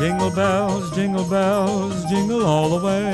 Jingle 0.00 0.30
bells, 0.30 0.90
jingle 0.92 1.26
bells, 1.26 2.06
jingle 2.06 2.46
all 2.46 2.70
the 2.70 2.86
way. 2.86 3.12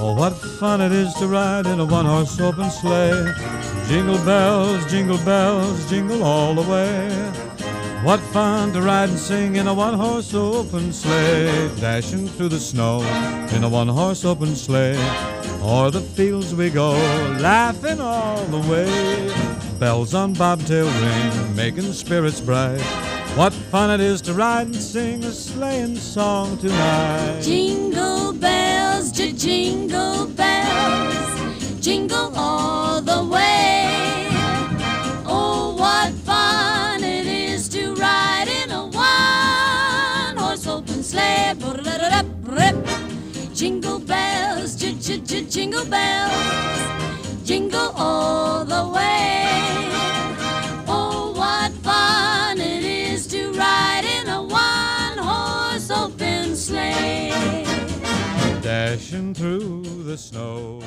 Oh, 0.00 0.14
what 0.16 0.32
fun 0.58 0.80
it 0.80 0.90
is 0.90 1.12
to 1.16 1.26
ride 1.26 1.66
in 1.66 1.80
a 1.80 1.84
one 1.84 2.06
horse 2.06 2.40
open 2.40 2.70
sleigh. 2.70 3.30
Jingle 3.86 4.16
bells, 4.24 4.90
jingle 4.90 5.18
bells, 5.18 5.86
jingle 5.90 6.22
all 6.22 6.54
the 6.54 6.62
way. 6.62 7.10
What 8.02 8.20
fun 8.20 8.72
to 8.72 8.80
ride 8.80 9.10
and 9.10 9.18
sing 9.18 9.56
in 9.56 9.66
a 9.66 9.74
one 9.74 9.92
horse 9.92 10.32
open 10.32 10.94
sleigh. 10.94 11.68
Dashing 11.78 12.26
through 12.26 12.48
the 12.48 12.58
snow 12.58 13.02
in 13.54 13.62
a 13.62 13.68
one 13.68 13.88
horse 13.88 14.24
open 14.24 14.56
sleigh. 14.56 14.96
O'er 15.60 15.90
the 15.90 16.00
fields 16.00 16.54
we 16.54 16.70
go, 16.70 16.92
laughing 17.38 18.00
all 18.00 18.42
the 18.46 18.60
way. 18.66 19.30
Bells 19.78 20.14
on 20.14 20.32
bobtail 20.32 20.86
ring, 20.86 21.54
making 21.54 21.92
spirits 21.92 22.40
bright. 22.40 22.80
What 23.36 23.52
fun 23.52 23.90
it 23.90 24.00
is 24.00 24.20
to 24.22 24.34
ride 24.34 24.66
and 24.66 24.76
sing 24.76 25.22
a 25.24 25.30
sleighing 25.30 25.96
song 25.96 26.58
tonight. 26.58 27.40
Jingle 27.42 28.32
bells, 28.32 29.12
j- 29.12 29.32
jingle 29.32 30.26
bells, 30.26 31.80
jingle 31.80 32.32
all 32.34 33.00
the 33.00 33.24
way. 33.24 34.26
Oh, 35.24 35.76
what 35.78 36.12
fun 36.26 37.04
it 37.04 37.26
is 37.26 37.68
to 37.70 37.94
ride 37.94 38.48
in 38.48 38.70
a 38.72 38.86
one 38.86 40.36
horse 40.36 40.66
open 40.66 41.02
sleigh. 41.02 41.54
Jingle 43.54 43.98
bells, 43.98 44.76
j- 44.76 44.92
j- 44.94 45.44
jingle 45.46 45.84
bells, 45.84 46.78
jingle 47.44 47.90
all 47.96 48.64
the 48.64 48.86
way. 48.94 49.37
Through 59.32 60.06
the 60.06 60.16
snow. 60.16 60.80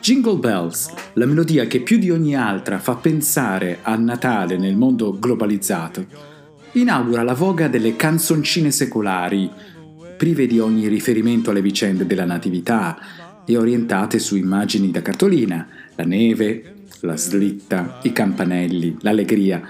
Jingle 0.00 0.36
Bells, 0.36 0.92
la 1.14 1.26
melodia 1.26 1.66
che 1.66 1.80
più 1.80 1.98
di 1.98 2.10
ogni 2.10 2.36
altra 2.36 2.78
fa 2.78 2.96
pensare 2.96 3.78
a 3.82 3.94
Natale 3.96 4.58
nel 4.58 4.76
mondo 4.76 5.18
globalizzato, 5.18 6.04
inaugura 6.72 7.22
la 7.22 7.34
voga 7.34 7.68
delle 7.68 7.96
canzoncine 7.96 8.70
secolari, 8.70 9.50
prive 10.16 10.46
di 10.46 10.58
ogni 10.58 10.88
riferimento 10.88 11.50
alle 11.50 11.62
vicende 11.62 12.06
della 12.06 12.24
Natività 12.24 12.98
e 13.46 13.56
orientate 13.56 14.18
su 14.18 14.36
immagini 14.36 14.90
da 14.90 15.02
cartolina, 15.02 15.66
la 15.94 16.04
neve, 16.04 16.74
la 17.00 17.16
slitta, 17.16 18.00
i 18.02 18.12
campanelli, 18.12 18.96
l'allegria. 19.00 19.62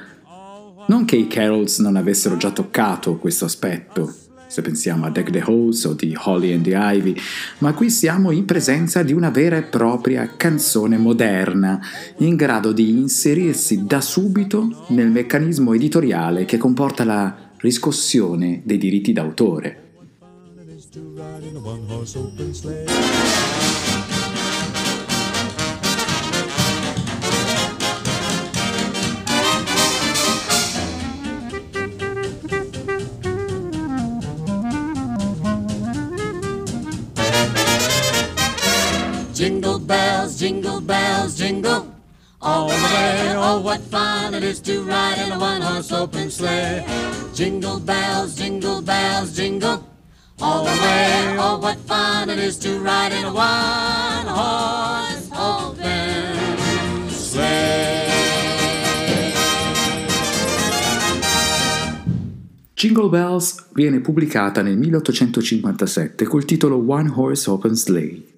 Non 0.86 1.04
che 1.04 1.16
i 1.16 1.28
carols 1.28 1.78
non 1.78 1.96
avessero 1.96 2.36
già 2.36 2.50
toccato 2.50 3.16
questo 3.16 3.44
aspetto, 3.44 4.14
se 4.52 4.60
pensiamo 4.60 5.06
a 5.06 5.10
Deck 5.10 5.30
the 5.30 5.40
Halls 5.40 5.82
o 5.84 5.94
di 5.94 6.14
Holly 6.14 6.52
and 6.52 6.62
the 6.62 6.76
Ivy, 6.76 7.16
ma 7.60 7.72
qui 7.72 7.88
siamo 7.88 8.32
in 8.32 8.44
presenza 8.44 9.02
di 9.02 9.14
una 9.14 9.30
vera 9.30 9.56
e 9.56 9.62
propria 9.62 10.28
canzone 10.36 10.98
moderna, 10.98 11.80
in 12.18 12.36
grado 12.36 12.72
di 12.72 12.90
inserirsi 12.90 13.86
da 13.86 14.02
subito 14.02 14.84
nel 14.88 15.10
meccanismo 15.10 15.72
editoriale 15.72 16.44
che 16.44 16.58
comporta 16.58 17.02
la 17.04 17.34
riscossione 17.56 18.60
dei 18.62 18.76
diritti 18.76 19.14
d'autore. 19.14 19.80
Is 44.52 44.60
to 44.60 44.82
ride 44.82 45.18
in 45.18 45.32
a 45.32 45.38
one 45.38 45.62
horse 45.62 45.90
open 45.92 46.30
sleigh. 46.30 46.84
Jingle 47.32 47.80
bells, 47.80 48.34
jingle 48.34 48.82
bells, 48.82 49.34
jingle 49.34 49.82
all 50.40 50.64
the 50.64 50.70
way. 50.70 51.36
Oh, 51.38 51.58
what 51.58 51.78
fun 51.86 52.28
it 52.28 52.38
is 52.38 52.58
to 52.58 52.78
ride 52.80 53.12
in 53.12 53.24
a 53.24 53.32
one 53.32 54.26
horse 54.26 55.30
open 55.32 57.08
sleigh. 57.08 58.10
Jingle 62.74 63.08
Bells 63.08 63.68
viene 63.72 64.00
pubblicata 64.00 64.60
nel 64.60 64.76
1857 64.76 66.26
col 66.26 66.44
titolo 66.44 66.76
One 66.76 67.08
Horse 67.08 67.48
Open 67.48 67.76
Sleigh, 67.76 68.34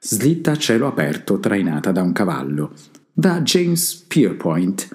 slitta 0.00 0.50
a 0.50 0.58
cielo 0.58 0.88
aperto 0.88 1.38
trainata 1.38 1.92
da 1.92 2.02
un 2.02 2.12
cavallo, 2.12 2.72
da 3.12 3.40
James 3.42 4.04
Pierpoint, 4.08 4.88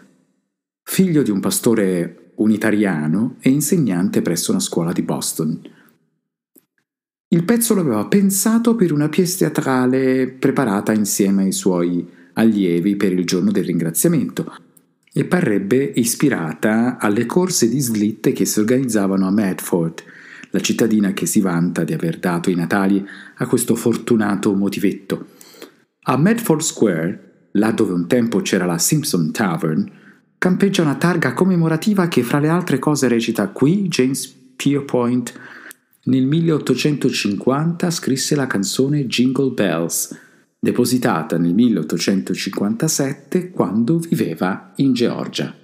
figlio 0.83 1.23
di 1.23 1.31
un 1.31 1.39
pastore 1.39 2.31
unitariano 2.35 3.37
e 3.39 3.49
insegnante 3.49 4.21
presso 4.21 4.51
una 4.51 4.59
scuola 4.59 4.91
di 4.91 5.01
Boston. 5.01 5.61
Il 7.29 7.45
pezzo 7.45 7.73
l'aveva 7.73 8.05
pensato 8.05 8.75
per 8.75 8.91
una 8.91 9.09
pièce 9.09 9.37
teatrale 9.39 10.27
preparata 10.27 10.93
insieme 10.93 11.43
ai 11.43 11.51
suoi 11.51 12.07
allievi 12.33 12.95
per 12.95 13.11
il 13.11 13.25
giorno 13.25 13.51
del 13.51 13.65
ringraziamento 13.65 14.55
e 15.11 15.25
parrebbe 15.25 15.83
ispirata 15.95 16.97
alle 16.99 17.25
corse 17.25 17.69
di 17.69 17.79
slitte 17.79 18.33
che 18.33 18.45
si 18.45 18.59
organizzavano 18.59 19.27
a 19.27 19.31
Medford, 19.31 20.03
la 20.51 20.59
cittadina 20.59 21.13
che 21.13 21.25
si 21.25 21.39
vanta 21.39 21.83
di 21.83 21.93
aver 21.93 22.19
dato 22.19 22.49
i 22.49 22.55
natali 22.55 23.03
a 23.35 23.47
questo 23.47 23.75
fortunato 23.75 24.53
motivetto. 24.53 25.27
A 26.03 26.17
Medford 26.17 26.61
Square, 26.61 27.49
là 27.53 27.71
dove 27.71 27.93
un 27.93 28.07
tempo 28.07 28.41
c'era 28.41 28.65
la 28.65 28.77
Simpson 28.77 29.31
Tavern, 29.31 29.89
campeggia 30.43 30.81
una 30.81 30.95
targa 30.95 31.31
commemorativa 31.31 32.09
che 32.09 32.21
fra 32.21 32.37
le 32.37 32.49
altre 32.49 32.77
cose 32.77 33.07
recita 33.07 33.47
qui 33.47 33.87
James 33.87 34.27
Pierpoint 34.27 35.31
nel 36.03 36.25
1850 36.25 37.89
scrisse 37.89 38.35
la 38.35 38.45
canzone 38.45 39.07
Jingle 39.07 39.51
Bells, 39.51 40.13
depositata 40.59 41.37
nel 41.37 41.53
1857 41.53 43.51
quando 43.51 43.99
viveva 43.99 44.73
in 44.75 44.91
Georgia. 44.91 45.55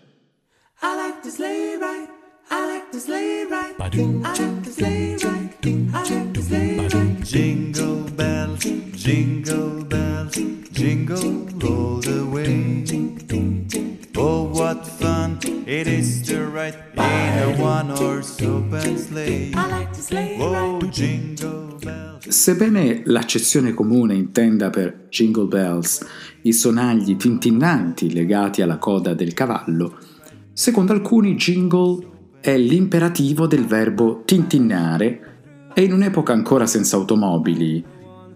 Jingle 7.21 8.05
bells, 8.15 8.63
jingle 8.95 9.83
bells, 9.83 10.37
jingle 10.71 11.47
all 11.67 11.99
the 11.99 12.23
way. 12.31 13.18
What 14.69 14.85
fun 14.85 15.39
it 15.65 15.87
is 15.87 16.21
to 16.27 16.47
ride 16.53 16.77
in 16.93 16.99
a 16.99 17.59
one-horse 17.59 18.39
open 18.45 18.99
sleigh. 18.99 19.51
I 19.55 19.67
like 19.67 19.89
to 19.93 19.99
sleigh 19.99 20.37
Oh, 20.39 20.77
ride. 20.77 20.89
jingle 20.91 21.75
bells. 21.83 22.27
Sebbene 22.27 23.01
l'accezione 23.05 23.73
comune 23.73 24.13
intenda 24.13 24.69
per 24.69 25.07
Jingle 25.09 25.47
Bells 25.47 26.05
i 26.43 26.53
sonagli 26.53 27.15
tintinnanti 27.15 28.13
legati 28.13 28.61
alla 28.61 28.77
coda 28.77 29.15
del 29.15 29.33
cavallo, 29.33 29.97
secondo 30.53 30.93
alcuni 30.93 31.33
jingle 31.33 32.07
è 32.39 32.55
l'imperativo 32.55 33.47
del 33.47 33.65
verbo 33.65 34.21
tintinnare 34.23 35.71
e 35.73 35.81
in 35.81 35.93
un'epoca 35.93 36.31
ancora 36.31 36.67
senza 36.67 36.95
automobili, 36.95 37.83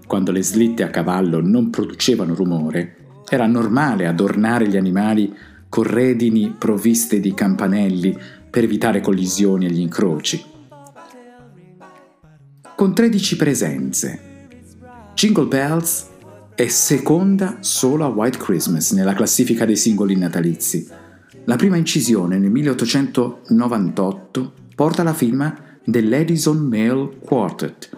quando 0.07 0.31
le 0.31 0.41
slitte 0.41 0.81
a 0.81 0.89
cavallo 0.89 1.41
non 1.41 1.69
producevano 1.69 2.33
rumore, 2.33 2.95
era 3.29 3.45
normale 3.45 4.07
adornare 4.07 4.67
gli 4.67 4.77
animali 4.77 5.51
con 5.73 5.85
redini 5.85 6.53
provviste 6.55 7.19
di 7.19 7.33
campanelli 7.33 8.15
per 8.47 8.63
evitare 8.63 9.01
collisioni 9.01 9.65
agli 9.65 9.79
incroci. 9.79 10.39
Con 12.75 12.93
13 12.93 13.35
presenze, 13.37 14.19
Jingle 15.15 15.47
Bells 15.47 16.09
è 16.53 16.67
seconda 16.67 17.57
solo 17.61 18.05
a 18.05 18.09
White 18.09 18.37
Christmas 18.37 18.91
nella 18.91 19.15
classifica 19.15 19.65
dei 19.65 19.75
singoli 19.75 20.15
natalizi. 20.15 20.87
La 21.45 21.55
prima 21.55 21.75
incisione 21.75 22.37
nel 22.37 22.51
1898 22.51 24.53
porta 24.75 25.01
la 25.01 25.15
firma 25.15 25.57
dell'Edison 25.83 26.57
Male 26.57 27.17
Quartet, 27.19 27.89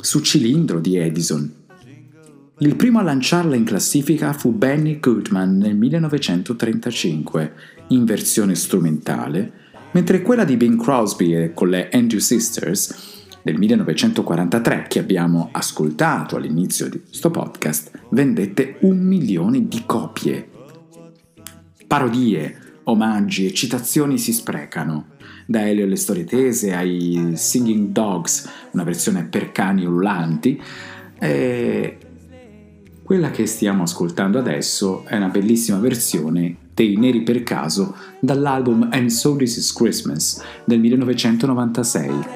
su 0.00 0.20
cilindro 0.20 0.80
di 0.80 0.96
Edison. 0.96 1.57
Il 2.60 2.74
primo 2.74 2.98
a 2.98 3.02
lanciarla 3.02 3.54
in 3.54 3.62
classifica 3.62 4.32
fu 4.32 4.50
Benny 4.50 4.98
Goodman 4.98 5.58
nel 5.58 5.76
1935, 5.76 7.52
in 7.88 8.04
versione 8.04 8.56
strumentale, 8.56 9.52
mentre 9.92 10.22
quella 10.22 10.42
di 10.42 10.56
Bing 10.56 10.80
Crosby 10.80 11.36
e 11.36 11.54
con 11.54 11.68
le 11.68 11.88
Andrew 11.92 12.18
Sisters 12.18 13.26
del 13.42 13.56
1943, 13.56 14.86
che 14.88 14.98
abbiamo 14.98 15.50
ascoltato 15.52 16.34
all'inizio 16.34 16.88
di 16.88 17.00
questo 17.00 17.30
podcast, 17.30 17.92
vendette 18.10 18.78
un 18.80 18.98
milione 18.98 19.68
di 19.68 19.84
copie. 19.86 20.48
Parodie 21.86 22.58
omaggi 22.84 23.46
e 23.46 23.54
citazioni 23.54 24.18
si 24.18 24.32
sprecano. 24.32 25.10
Da 25.46 25.68
Elio 25.68 25.84
alle 25.84 25.94
storie 25.94 26.24
tese 26.24 26.74
ai 26.74 27.34
Singing 27.36 27.90
Dogs, 27.90 28.48
una 28.72 28.82
versione 28.82 29.26
per 29.26 29.52
cani 29.52 29.86
ullanti. 29.86 30.60
E 31.20 31.97
quella 33.08 33.30
che 33.30 33.46
stiamo 33.46 33.84
ascoltando 33.84 34.38
adesso 34.38 35.02
è 35.06 35.16
una 35.16 35.28
bellissima 35.28 35.78
versione 35.78 36.56
dei 36.74 36.98
Neri 36.98 37.22
per 37.22 37.42
caso 37.42 37.96
dall'album 38.20 38.90
And 38.92 39.08
So 39.08 39.34
This 39.34 39.56
Is 39.56 39.72
Christmas 39.72 40.42
del 40.66 40.78
1996. 40.78 42.26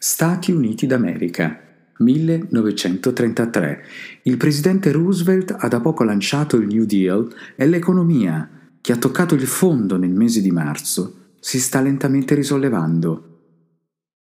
Stati 0.00 0.52
Uniti 0.52 0.86
d'America, 0.86 1.60
1933. 1.96 3.84
Il 4.22 4.36
presidente 4.36 4.92
Roosevelt 4.92 5.56
ha 5.58 5.66
da 5.66 5.80
poco 5.80 6.04
lanciato 6.04 6.56
il 6.56 6.68
New 6.68 6.84
Deal 6.84 7.28
e 7.56 7.66
l'economia, 7.66 8.48
che 8.80 8.92
ha 8.92 8.96
toccato 8.96 9.34
il 9.34 9.44
fondo 9.48 9.96
nel 9.96 10.12
mese 10.12 10.40
di 10.40 10.52
marzo, 10.52 11.32
si 11.40 11.58
sta 11.58 11.80
lentamente 11.80 12.36
risollevando. 12.36 13.40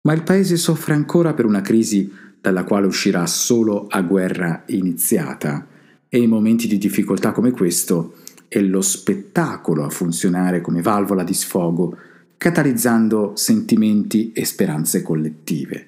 Ma 0.02 0.12
il 0.12 0.22
paese 0.24 0.58
soffre 0.58 0.92
ancora 0.92 1.32
per 1.32 1.46
una 1.46 1.62
crisi 1.62 2.12
dalla 2.38 2.64
quale 2.64 2.86
uscirà 2.86 3.24
solo 3.26 3.86
a 3.86 4.02
guerra 4.02 4.64
iniziata 4.66 5.66
e 6.06 6.18
in 6.18 6.28
momenti 6.28 6.68
di 6.68 6.76
difficoltà 6.76 7.32
come 7.32 7.50
questo 7.50 8.16
è 8.46 8.60
lo 8.60 8.82
spettacolo 8.82 9.84
a 9.84 9.88
funzionare 9.88 10.60
come 10.60 10.82
valvola 10.82 11.24
di 11.24 11.32
sfogo, 11.32 11.96
catalizzando 12.42 13.36
sentimenti 13.36 14.32
e 14.32 14.44
speranze 14.44 15.00
collettive. 15.00 15.86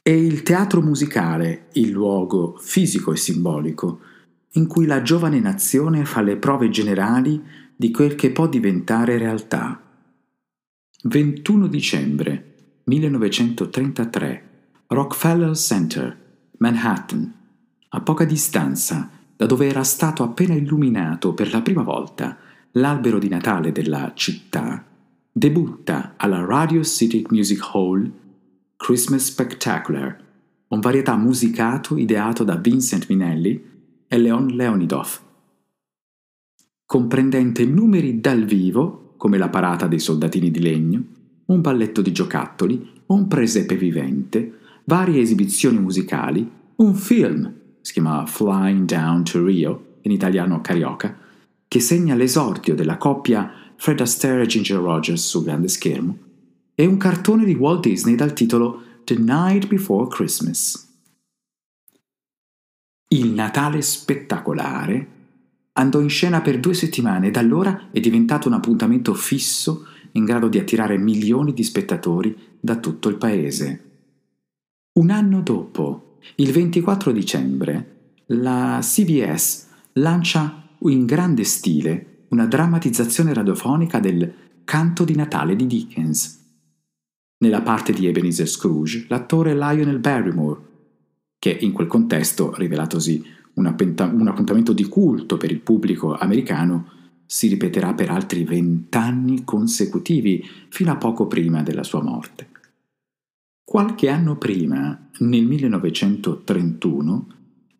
È 0.00 0.08
il 0.08 0.42
teatro 0.42 0.80
musicale 0.80 1.66
il 1.72 1.90
luogo 1.90 2.56
fisico 2.58 3.12
e 3.12 3.18
simbolico 3.18 4.00
in 4.52 4.66
cui 4.66 4.86
la 4.86 5.02
giovane 5.02 5.38
nazione 5.38 6.06
fa 6.06 6.22
le 6.22 6.38
prove 6.38 6.70
generali 6.70 7.42
di 7.76 7.90
quel 7.90 8.14
che 8.14 8.30
può 8.30 8.48
diventare 8.48 9.18
realtà. 9.18 9.82
21 11.02 11.66
dicembre 11.66 12.54
1933, 12.84 14.48
Rockefeller 14.86 15.54
Center, 15.54 16.18
Manhattan, 16.56 17.34
a 17.90 18.00
poca 18.00 18.24
distanza 18.24 19.10
da 19.36 19.44
dove 19.44 19.68
era 19.68 19.84
stato 19.84 20.22
appena 20.22 20.54
illuminato 20.54 21.34
per 21.34 21.52
la 21.52 21.60
prima 21.60 21.82
volta 21.82 22.48
l'albero 22.72 23.18
di 23.18 23.28
Natale 23.28 23.70
della 23.72 24.12
città, 24.14 24.84
debutta 25.30 26.14
alla 26.16 26.44
Radio 26.44 26.82
City 26.82 27.24
Music 27.28 27.60
Hall 27.72 28.10
Christmas 28.76 29.24
Spectacular, 29.24 30.18
un 30.68 30.80
varietà 30.80 31.16
musicato 31.16 31.96
ideato 31.98 32.44
da 32.44 32.56
Vincent 32.56 33.08
Minelli 33.08 33.62
e 34.06 34.18
Leon 34.18 34.46
Leonidov, 34.46 35.20
comprendente 36.86 37.64
numeri 37.66 38.20
dal 38.20 38.44
vivo, 38.44 39.14
come 39.18 39.36
la 39.36 39.50
parata 39.50 39.86
dei 39.86 40.00
soldatini 40.00 40.50
di 40.50 40.60
legno, 40.60 41.04
un 41.46 41.60
balletto 41.60 42.00
di 42.00 42.12
giocattoli, 42.12 42.90
un 43.06 43.28
presepe 43.28 43.76
vivente, 43.76 44.58
varie 44.84 45.20
esibizioni 45.20 45.78
musicali, 45.78 46.50
un 46.76 46.94
film, 46.94 47.52
si 47.82 47.92
chiama 47.92 48.24
Flying 48.26 48.86
Down 48.86 49.24
to 49.24 49.44
Rio, 49.44 49.98
in 50.02 50.10
italiano 50.10 50.60
Carioca, 50.60 51.16
che 51.72 51.80
segna 51.80 52.14
l'esordio 52.14 52.74
della 52.74 52.98
coppia 52.98 53.50
Fred 53.76 53.98
Astaire 54.02 54.42
e 54.42 54.46
Ginger 54.46 54.78
Rogers 54.78 55.26
sul 55.26 55.44
grande 55.44 55.68
schermo, 55.68 56.18
e 56.74 56.84
un 56.84 56.98
cartone 56.98 57.46
di 57.46 57.54
Walt 57.54 57.80
Disney 57.80 58.14
dal 58.14 58.34
titolo 58.34 58.82
The 59.04 59.16
Night 59.16 59.68
Before 59.68 60.06
Christmas. 60.06 60.86
Il 63.08 63.30
Natale 63.30 63.80
spettacolare 63.80 65.08
andò 65.72 65.98
in 66.00 66.10
scena 66.10 66.42
per 66.42 66.60
due 66.60 66.74
settimane 66.74 67.28
e 67.28 67.30
da 67.30 67.40
allora 67.40 67.88
è 67.90 68.00
diventato 68.00 68.48
un 68.48 68.54
appuntamento 68.54 69.14
fisso 69.14 69.86
in 70.10 70.26
grado 70.26 70.48
di 70.48 70.58
attirare 70.58 70.98
milioni 70.98 71.54
di 71.54 71.64
spettatori 71.64 72.36
da 72.60 72.76
tutto 72.76 73.08
il 73.08 73.16
paese. 73.16 73.84
Un 75.00 75.08
anno 75.08 75.40
dopo, 75.40 76.18
il 76.34 76.52
24 76.52 77.12
dicembre, 77.12 78.10
la 78.26 78.78
CBS 78.82 79.68
lancia 79.92 80.62
in 80.90 81.04
grande 81.06 81.44
stile 81.44 82.26
una 82.28 82.46
drammatizzazione 82.46 83.34
radiofonica 83.34 84.00
del 84.00 84.32
Canto 84.64 85.04
di 85.04 85.14
Natale 85.14 85.54
di 85.54 85.66
Dickens. 85.66 86.40
Nella 87.38 87.62
parte 87.62 87.92
di 87.92 88.06
Ebenezer 88.06 88.48
Scrooge, 88.48 89.06
l'attore 89.08 89.54
Lionel 89.54 89.98
Barrymore, 89.98 90.60
che 91.38 91.50
in 91.50 91.72
quel 91.72 91.88
contesto, 91.88 92.54
rivelatosi 92.56 93.22
un, 93.54 93.66
appuntamento 93.66 94.72
di 94.72 94.84
culto 94.84 95.36
per 95.36 95.50
il 95.50 95.60
pubblico 95.60 96.14
americano, 96.14 96.88
si 97.26 97.48
ripeterà 97.48 97.94
per 97.94 98.10
altri 98.10 98.44
vent'anni 98.44 99.44
consecutivi, 99.44 100.44
fino 100.68 100.92
a 100.92 100.96
poco 100.96 101.26
prima 101.26 101.62
della 101.62 101.82
sua 101.82 102.02
morte. 102.02 102.48
Qualche 103.64 104.08
anno 104.08 104.36
prima, 104.36 105.08
nel 105.18 105.44
1931, 105.44 107.26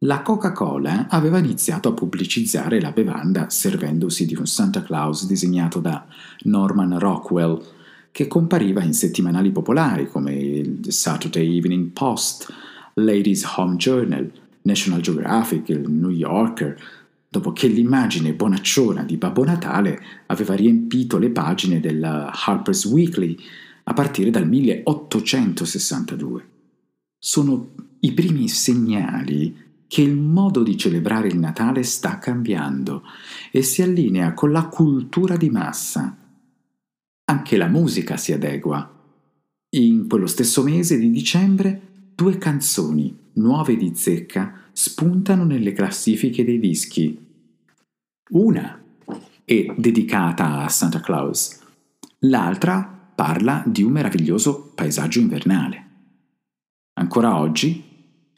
la 0.04 0.22
Coca-Cola 0.22 1.06
aveva 1.08 1.38
iniziato 1.38 1.88
a 1.88 1.92
pubblicizzare 1.92 2.80
la 2.80 2.90
bevanda 2.90 3.50
servendosi 3.50 4.26
di 4.26 4.34
un 4.34 4.46
Santa 4.46 4.82
Claus 4.82 5.26
disegnato 5.26 5.78
da 5.78 6.04
Norman 6.42 6.98
Rockwell, 6.98 7.62
che 8.10 8.26
compariva 8.26 8.82
in 8.82 8.94
settimanali 8.94 9.52
popolari 9.52 10.08
come 10.08 10.34
il 10.34 10.80
Saturday 10.88 11.56
Evening 11.56 11.92
Post, 11.92 12.52
Ladies 12.94 13.44
Home 13.56 13.76
Journal, 13.76 14.28
National 14.62 15.00
Geographic, 15.00 15.68
il 15.68 15.88
New 15.88 16.10
Yorker, 16.10 16.76
dopo 17.28 17.52
che 17.52 17.68
l'immagine 17.68 18.34
bonacciona 18.34 19.04
di 19.04 19.16
Babbo 19.16 19.44
Natale 19.44 20.02
aveva 20.26 20.54
riempito 20.54 21.16
le 21.16 21.30
pagine 21.30 21.78
della 21.78 22.32
Harper's 22.44 22.84
Weekly 22.86 23.38
a 23.84 23.94
partire 23.94 24.30
dal 24.30 24.48
1862. 24.48 26.48
Sono 27.18 27.70
i 28.00 28.12
primi 28.12 28.48
segnali 28.48 29.70
che 29.92 30.00
il 30.00 30.16
modo 30.16 30.62
di 30.62 30.78
celebrare 30.78 31.28
il 31.28 31.38
Natale 31.38 31.82
sta 31.82 32.16
cambiando 32.18 33.02
e 33.50 33.60
si 33.60 33.82
allinea 33.82 34.32
con 34.32 34.50
la 34.50 34.68
cultura 34.68 35.36
di 35.36 35.50
massa. 35.50 36.16
Anche 37.24 37.56
la 37.58 37.66
musica 37.66 38.16
si 38.16 38.32
adegua. 38.32 38.90
In 39.76 40.08
quello 40.08 40.26
stesso 40.26 40.62
mese 40.62 40.96
di 40.96 41.10
dicembre, 41.10 42.08
due 42.14 42.38
canzoni 42.38 43.14
nuove 43.34 43.76
di 43.76 43.92
zecca 43.94 44.60
spuntano 44.72 45.44
nelle 45.44 45.74
classifiche 45.74 46.42
dei 46.42 46.58
dischi. 46.58 47.26
Una 48.30 48.82
è 49.44 49.74
dedicata 49.76 50.60
a 50.62 50.70
Santa 50.70 51.00
Claus, 51.00 51.60
l'altra 52.20 53.10
parla 53.14 53.62
di 53.66 53.82
un 53.82 53.92
meraviglioso 53.92 54.72
paesaggio 54.74 55.20
invernale. 55.20 55.86
Ancora 56.94 57.38
oggi, 57.38 57.90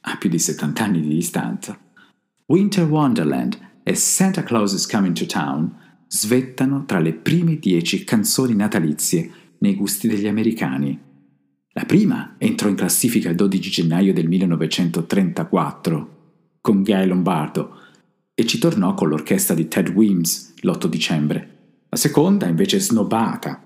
a 0.07 0.17
più 0.17 0.29
di 0.29 0.39
70 0.39 0.85
anni 0.85 1.01
di 1.01 1.09
distanza, 1.09 1.79
Winter 2.47 2.85
Wonderland 2.85 3.59
e 3.83 3.95
Santa 3.95 4.43
Claus 4.43 4.73
is 4.73 4.87
Coming 4.87 5.15
to 5.15 5.27
Town 5.27 5.83
svettano 6.07 6.85
tra 6.85 7.01
le 7.01 7.15
prime 7.15 7.59
dieci 7.59 8.05
canzoni 8.05 8.55
natalizie 8.55 9.31
nei 9.59 9.75
gusti 9.75 10.07
degli 10.09 10.27
americani. 10.27 10.99
La 11.71 11.85
prima 11.85 12.35
entrò 12.39 12.69
in 12.69 12.77
classifica 12.77 13.31
il 13.31 13.37
12 13.37 13.71
gennaio 13.71 14.13
del 14.13 14.29
1934 14.29 16.13
con 16.61 16.83
Guy 16.83 17.07
Lombardo 17.07 17.79
e 18.35 18.47
ci 18.47 18.59
tornò 18.59 18.95
con 18.95 19.09
l'orchestra 19.09 19.55
di 19.55 19.69
Ted 19.69 19.89
Weems 19.89 20.55
l'8 20.61 20.87
dicembre. 20.87 21.51
La 21.89 21.97
seconda, 21.97 22.47
invece 22.47 22.79
snobata 22.79 23.63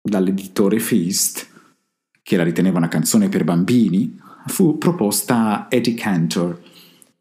dall'editore 0.00 0.78
Feast, 0.78 1.48
che 2.22 2.36
la 2.36 2.44
riteneva 2.44 2.78
una 2.78 2.88
canzone 2.88 3.28
per 3.28 3.44
bambini, 3.44 4.20
fu 4.46 4.78
proposta 4.78 5.36
a 5.36 5.66
Eddie 5.68 5.94
Cantor 5.94 6.60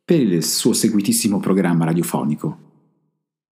per 0.04 0.20
il 0.20 0.44
suo 0.44 0.74
seguitissimo 0.74 1.40
programma 1.40 1.86
radiofonico. 1.86 2.70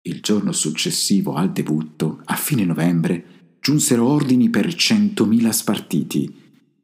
Il 0.03 0.21
giorno 0.21 0.53
successivo 0.53 1.35
al 1.35 1.53
debutto, 1.53 2.21
a 2.25 2.35
fine 2.35 2.65
novembre, 2.65 3.25
giunsero 3.61 4.07
ordini 4.07 4.51
per 4.51 4.67
100.000 4.67 5.49
spartiti. 5.51 6.35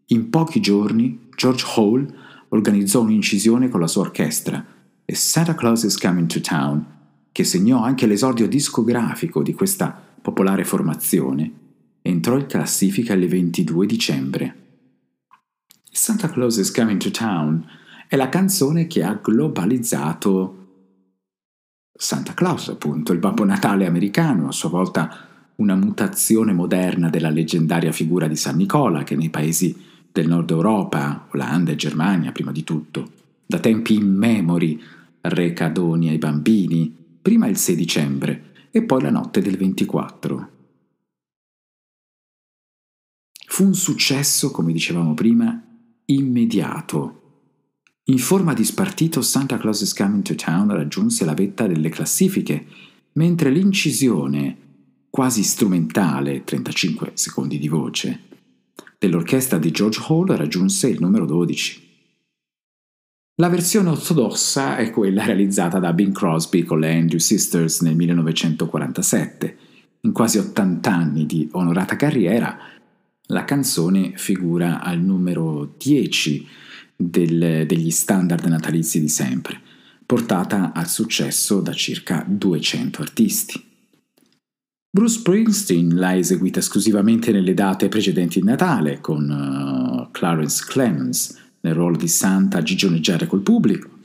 In 0.06 0.30
pochi 0.30 0.60
giorni 0.60 1.28
George 1.34 1.64
Hall 1.74 2.14
organizzò 2.50 3.02
un'incisione 3.02 3.68
con 3.68 3.80
la 3.80 3.88
sua 3.88 4.02
orchestra 4.02 4.64
e 5.04 5.14
Santa 5.14 5.54
Claus 5.54 5.82
is 5.82 5.98
Coming 5.98 6.28
to 6.28 6.40
Town, 6.40 6.86
che 7.32 7.44
segnò 7.44 7.82
anche 7.82 8.06
l'esordio 8.06 8.46
discografico 8.46 9.42
di 9.42 9.52
questa 9.52 10.00
popolare 10.22 10.64
formazione, 10.64 11.52
entrò 12.02 12.36
in 12.36 12.46
classifica 12.46 13.14
il 13.14 13.28
22 13.28 13.86
dicembre. 13.86 14.67
Santa 15.98 16.30
Claus 16.30 16.56
is 16.58 16.70
Coming 16.70 17.00
to 17.00 17.10
Town 17.10 17.66
è 18.06 18.14
la 18.14 18.28
canzone 18.28 18.86
che 18.86 19.02
ha 19.02 19.14
globalizzato 19.20 20.66
Santa 21.92 22.34
Claus, 22.34 22.68
appunto, 22.68 23.12
il 23.12 23.18
Babbo 23.18 23.44
Natale 23.44 23.84
americano, 23.84 24.46
a 24.46 24.52
sua 24.52 24.68
volta 24.68 25.26
una 25.56 25.74
mutazione 25.74 26.52
moderna 26.52 27.10
della 27.10 27.30
leggendaria 27.30 27.90
figura 27.90 28.28
di 28.28 28.36
San 28.36 28.54
Nicola 28.54 29.02
che 29.02 29.16
nei 29.16 29.28
paesi 29.28 29.76
del 30.12 30.28
nord 30.28 30.48
Europa, 30.50 31.26
Olanda 31.32 31.72
e 31.72 31.76
Germania 31.76 32.30
prima 32.30 32.52
di 32.52 32.62
tutto, 32.62 33.10
da 33.44 33.58
tempi 33.58 33.94
immemori 33.94 34.80
reca 35.22 35.68
doni 35.68 36.10
ai 36.10 36.18
bambini, 36.18 36.94
prima 37.20 37.48
il 37.48 37.56
6 37.56 37.74
dicembre 37.74 38.52
e 38.70 38.84
poi 38.84 39.02
la 39.02 39.10
notte 39.10 39.42
del 39.42 39.56
24. 39.56 40.50
Fu 43.48 43.64
un 43.64 43.74
successo, 43.74 44.52
come 44.52 44.72
dicevamo 44.72 45.14
prima, 45.14 45.64
immediato. 46.10 47.14
In 48.04 48.18
forma 48.18 48.54
di 48.54 48.64
spartito 48.64 49.20
Santa 49.20 49.58
Claus 49.58 49.82
is 49.82 49.92
Coming 49.92 50.22
to 50.22 50.34
Town 50.34 50.70
raggiunse 50.70 51.24
la 51.24 51.34
vetta 51.34 51.66
delle 51.66 51.90
classifiche, 51.90 52.66
mentre 53.12 53.50
l'incisione, 53.50 54.56
quasi 55.10 55.42
strumentale, 55.42 56.44
35 56.44 57.10
secondi 57.14 57.58
di 57.58 57.68
voce, 57.68 58.20
dell'orchestra 58.98 59.58
di 59.58 59.70
George 59.70 60.00
Hall 60.08 60.34
raggiunse 60.34 60.88
il 60.88 60.98
numero 61.00 61.26
12. 61.26 61.86
La 63.40 63.48
versione 63.48 63.90
ortodossa 63.90 64.78
è 64.78 64.90
quella 64.90 65.24
realizzata 65.24 65.78
da 65.78 65.92
Bing 65.92 66.12
Crosby 66.12 66.62
con 66.64 66.80
le 66.80 66.92
Andrew 66.92 67.18
Sisters 67.20 67.82
nel 67.82 67.94
1947. 67.94 69.58
In 70.00 70.12
quasi 70.12 70.38
80 70.38 70.92
anni 70.92 71.26
di 71.26 71.48
onorata 71.52 71.96
carriera, 71.96 72.58
la 73.30 73.44
canzone 73.44 74.12
figura 74.16 74.80
al 74.80 75.00
numero 75.00 75.74
10 75.76 76.46
del, 76.96 77.64
degli 77.66 77.90
standard 77.90 78.44
natalizi 78.46 79.00
di 79.00 79.08
sempre, 79.08 79.60
portata 80.04 80.72
al 80.72 80.88
successo 80.88 81.60
da 81.60 81.72
circa 81.72 82.24
200 82.26 83.02
artisti. 83.02 83.64
Bruce 84.90 85.18
Springsteen 85.18 85.94
l'ha 85.94 86.16
eseguita 86.16 86.60
esclusivamente 86.60 87.30
nelle 87.30 87.52
date 87.52 87.88
precedenti 87.88 88.38
il 88.38 88.44
Natale, 88.44 89.00
con 89.00 89.28
uh, 89.28 90.10
Clarence 90.10 90.64
Clemens 90.66 91.38
nel 91.60 91.74
ruolo 91.74 91.98
di 91.98 92.08
Santa 92.08 92.58
a 92.58 92.62
gigioneggiare 92.62 93.26
col 93.26 93.42
pubblico. 93.42 93.98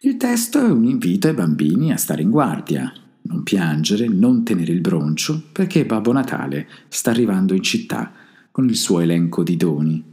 Il 0.00 0.16
testo 0.16 0.64
è 0.64 0.70
un 0.70 0.84
invito 0.84 1.28
ai 1.28 1.34
bambini 1.34 1.92
a 1.92 1.98
stare 1.98 2.22
in 2.22 2.30
guardia, 2.30 2.90
non 3.22 3.42
piangere, 3.42 4.08
non 4.08 4.42
tenere 4.42 4.72
il 4.72 4.80
broncio, 4.80 5.42
perché 5.52 5.84
Babbo 5.84 6.12
Natale 6.12 6.66
sta 6.88 7.10
arrivando 7.10 7.52
in 7.52 7.62
città 7.62 8.14
con 8.60 8.68
il 8.68 8.76
suo 8.76 9.00
elenco 9.00 9.42
di 9.42 9.56
doni. 9.56 10.04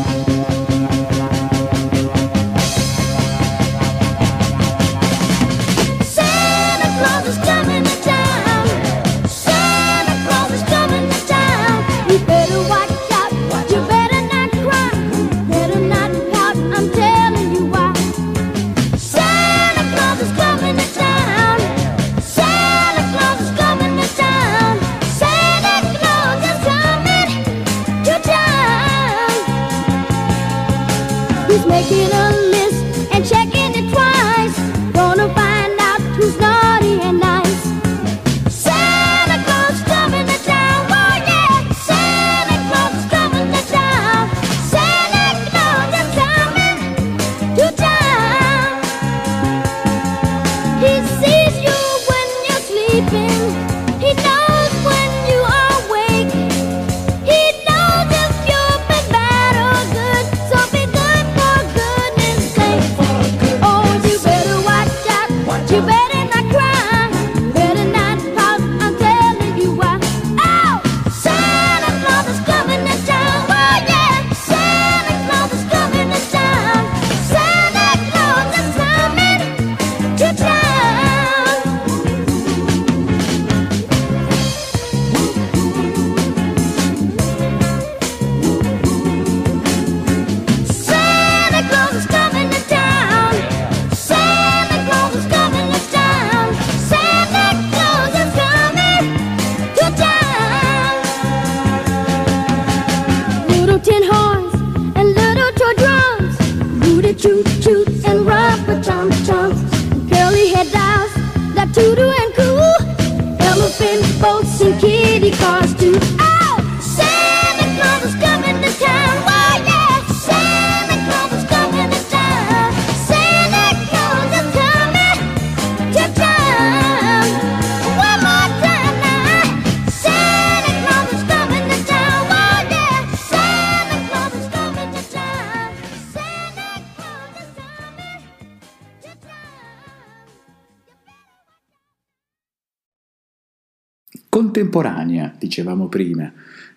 Prima, 145.95 146.29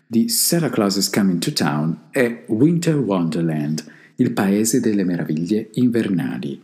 di 0.07 0.29
Santa 0.29 0.71
Claus 0.71 0.95
is 0.95 1.11
Coming 1.11 1.41
to 1.41 1.53
Town 1.53 2.03
è 2.13 2.45
Winter 2.47 2.95
Wonderland, 2.97 3.85
il 4.15 4.31
paese 4.31 4.79
delle 4.79 5.03
meraviglie 5.03 5.71
invernali. 5.73 6.63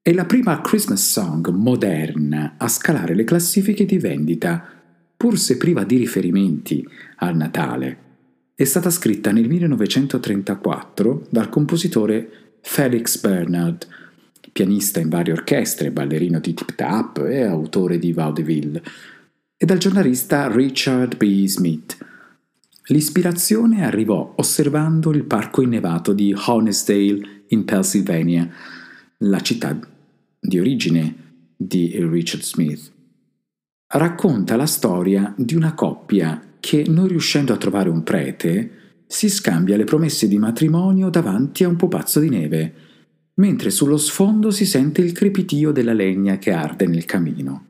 È 0.00 0.12
la 0.12 0.24
prima 0.24 0.60
Christmas 0.60 1.10
song 1.10 1.48
moderna 1.48 2.54
a 2.58 2.68
scalare 2.68 3.16
le 3.16 3.24
classifiche 3.24 3.86
di 3.86 3.98
vendita, 3.98 4.64
pur 5.16 5.36
se 5.36 5.56
priva 5.56 5.82
di 5.82 5.96
riferimenti 5.96 6.86
al 7.16 7.34
Natale. 7.34 7.98
È 8.54 8.62
stata 8.62 8.88
scritta 8.88 9.32
nel 9.32 9.48
1934 9.48 11.26
dal 11.28 11.48
compositore 11.48 12.58
Felix 12.60 13.20
Bernard, 13.20 13.84
pianista 14.52 15.00
in 15.00 15.08
varie 15.08 15.32
orchestre, 15.32 15.90
ballerino 15.90 16.38
di 16.38 16.54
Tip 16.54 16.76
Tap 16.76 17.18
e 17.28 17.42
autore 17.42 17.98
di 17.98 18.12
Vaudeville, 18.12 18.80
e 19.62 19.66
dal 19.66 19.76
giornalista 19.76 20.50
Richard 20.50 21.18
B. 21.18 21.44
Smith. 21.44 21.98
L'ispirazione 22.86 23.84
arrivò 23.84 24.32
osservando 24.38 25.10
il 25.10 25.24
parco 25.24 25.60
innevato 25.60 26.14
di 26.14 26.34
Honesdale 26.34 27.42
in 27.48 27.66
Pennsylvania, 27.66 28.48
la 29.18 29.40
città 29.40 29.78
di 30.40 30.58
origine 30.58 31.14
di 31.54 31.94
Richard 32.08 32.42
Smith. 32.42 32.90
Racconta 33.88 34.56
la 34.56 34.64
storia 34.64 35.34
di 35.36 35.54
una 35.54 35.74
coppia 35.74 36.40
che, 36.58 36.86
non 36.88 37.06
riuscendo 37.06 37.52
a 37.52 37.58
trovare 37.58 37.90
un 37.90 38.02
prete, 38.02 38.70
si 39.06 39.28
scambia 39.28 39.76
le 39.76 39.84
promesse 39.84 40.26
di 40.26 40.38
matrimonio 40.38 41.10
davanti 41.10 41.64
a 41.64 41.68
un 41.68 41.76
pupazzo 41.76 42.18
di 42.18 42.30
neve, 42.30 42.74
mentre 43.34 43.68
sullo 43.68 43.98
sfondo 43.98 44.50
si 44.50 44.64
sente 44.64 45.02
il 45.02 45.12
crepitio 45.12 45.70
della 45.70 45.92
legna 45.92 46.38
che 46.38 46.50
arde 46.50 46.86
nel 46.86 47.04
camino. 47.04 47.66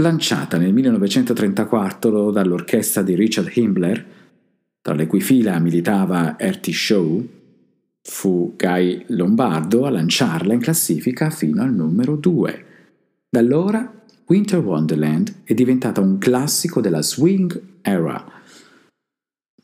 Lanciata 0.00 0.58
nel 0.58 0.72
1934 0.72 2.30
dall'orchestra 2.30 3.02
di 3.02 3.16
Richard 3.16 3.50
Himbler, 3.52 4.06
tra 4.80 4.94
le 4.94 5.08
cui 5.08 5.20
fila 5.20 5.58
militava 5.58 6.38
Ertie 6.38 6.72
Shaw, 6.72 7.26
fu 8.02 8.54
Guy 8.56 9.06
Lombardo 9.08 9.86
a 9.86 9.90
lanciarla 9.90 10.52
in 10.52 10.60
classifica 10.60 11.30
fino 11.30 11.62
al 11.62 11.74
numero 11.74 12.14
2. 12.14 12.64
Da 13.28 13.40
allora 13.40 13.92
Winter 14.26 14.60
Wonderland 14.60 15.34
è 15.42 15.52
diventata 15.54 16.00
un 16.00 16.18
classico 16.18 16.80
della 16.80 17.02
swing 17.02 17.60
era, 17.82 18.24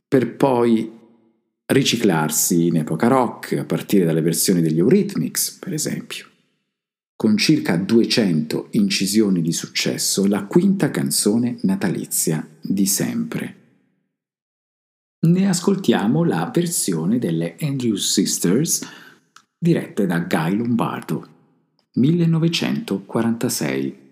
per 0.09 0.35
poi 0.35 0.91
riciclarsi 1.67 2.67
in 2.67 2.79
epoca 2.79 3.07
rock 3.07 3.57
a 3.57 3.65
partire 3.65 4.05
dalle 4.05 4.21
versioni 4.21 4.63
degli 4.63 4.79
Eurythmics, 4.79 5.59
per 5.61 5.73
esempio. 5.73 6.27
Con 7.17 7.37
circa 7.37 7.77
200 7.77 8.71
incisioni 8.73 9.41
di 9.41 9.53
successo, 9.53 10.27
la 10.27 10.45
quinta 10.45 10.91
canzone 10.91 11.59
natalizia 11.63 12.45
di 12.61 12.87
sempre. 12.87 13.63
Ne 15.27 15.49
ascoltiamo 15.49 16.25
la 16.25 16.51
versione 16.53 17.19
delle 17.19 17.57
Andrews 17.61 18.13
Sisters 18.13 18.87
dirette 19.57 20.07
da 20.07 20.19
Guy 20.19 20.57
Lombardo, 20.57 21.29
1946. 21.93 24.03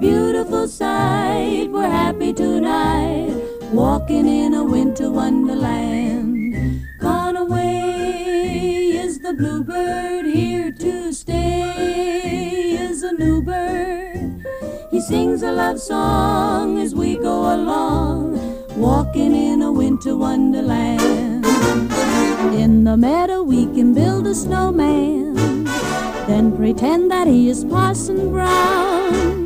Beautiful 0.00 0.68
sight, 0.68 1.70
we're 1.70 1.88
happy 1.88 2.32
tonight, 2.32 3.32
walking 3.72 4.26
in 4.28 4.54
a 4.54 4.64
winter 4.64 5.10
wonderland. 5.10 6.82
Gone 6.98 7.36
away 7.36 8.90
is 8.92 9.18
the 9.18 9.32
bluebird, 9.32 10.26
here 10.26 10.70
to 10.72 11.12
stay 11.12 12.76
is 12.78 13.02
a 13.02 13.12
new 13.12 13.42
bird. 13.42 14.44
He 14.90 15.00
sings 15.00 15.42
a 15.42 15.52
love 15.52 15.80
song 15.80 16.78
as 16.78 16.94
we 16.94 17.16
go 17.16 17.54
along, 17.54 18.38
walking 18.76 19.34
in 19.34 19.62
a 19.62 19.72
winter 19.72 20.16
wonderland. 20.16 21.46
In 22.54 22.84
the 22.84 22.96
meadow 22.96 23.42
we 23.42 23.64
can 23.66 23.94
build 23.94 24.26
a 24.26 24.34
snowman, 24.34 25.34
then 26.26 26.54
pretend 26.56 27.10
that 27.10 27.26
he 27.26 27.48
is 27.48 27.64
Parson 27.64 28.30
Brown. 28.30 29.45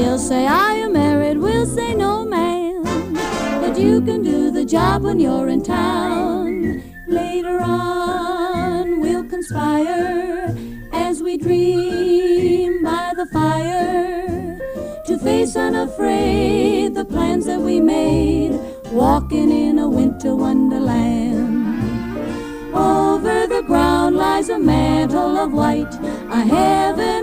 He'll 0.00 0.18
say, 0.18 0.46
Are 0.46 0.74
you 0.78 0.90
married? 0.90 1.36
We'll 1.36 1.66
say, 1.66 1.92
No, 1.92 2.24
man. 2.24 2.82
But 3.60 3.78
you 3.78 4.00
can 4.00 4.22
do 4.22 4.50
the 4.50 4.64
job 4.64 5.02
when 5.02 5.20
you're 5.20 5.48
in 5.48 5.62
town. 5.62 6.82
Later 7.06 7.60
on, 7.60 9.00
we'll 9.00 9.24
conspire 9.24 10.56
as 10.90 11.22
we 11.22 11.36
dream 11.36 12.82
by 12.82 13.12
the 13.14 13.26
fire 13.26 14.58
to 15.06 15.18
face 15.18 15.54
unafraid 15.54 16.94
the 16.94 17.04
plans 17.04 17.44
that 17.44 17.60
we 17.60 17.78
made, 17.78 18.58
walking 18.92 19.50
in 19.50 19.78
a 19.78 19.88
winter 19.88 20.34
wonderland. 20.34 21.60
Over 22.74 23.46
the 23.46 23.62
ground 23.66 24.16
lies 24.16 24.48
a 24.48 24.58
mantle 24.58 25.36
of 25.36 25.52
white, 25.52 25.94
a 26.30 26.40
heaven 26.40 27.19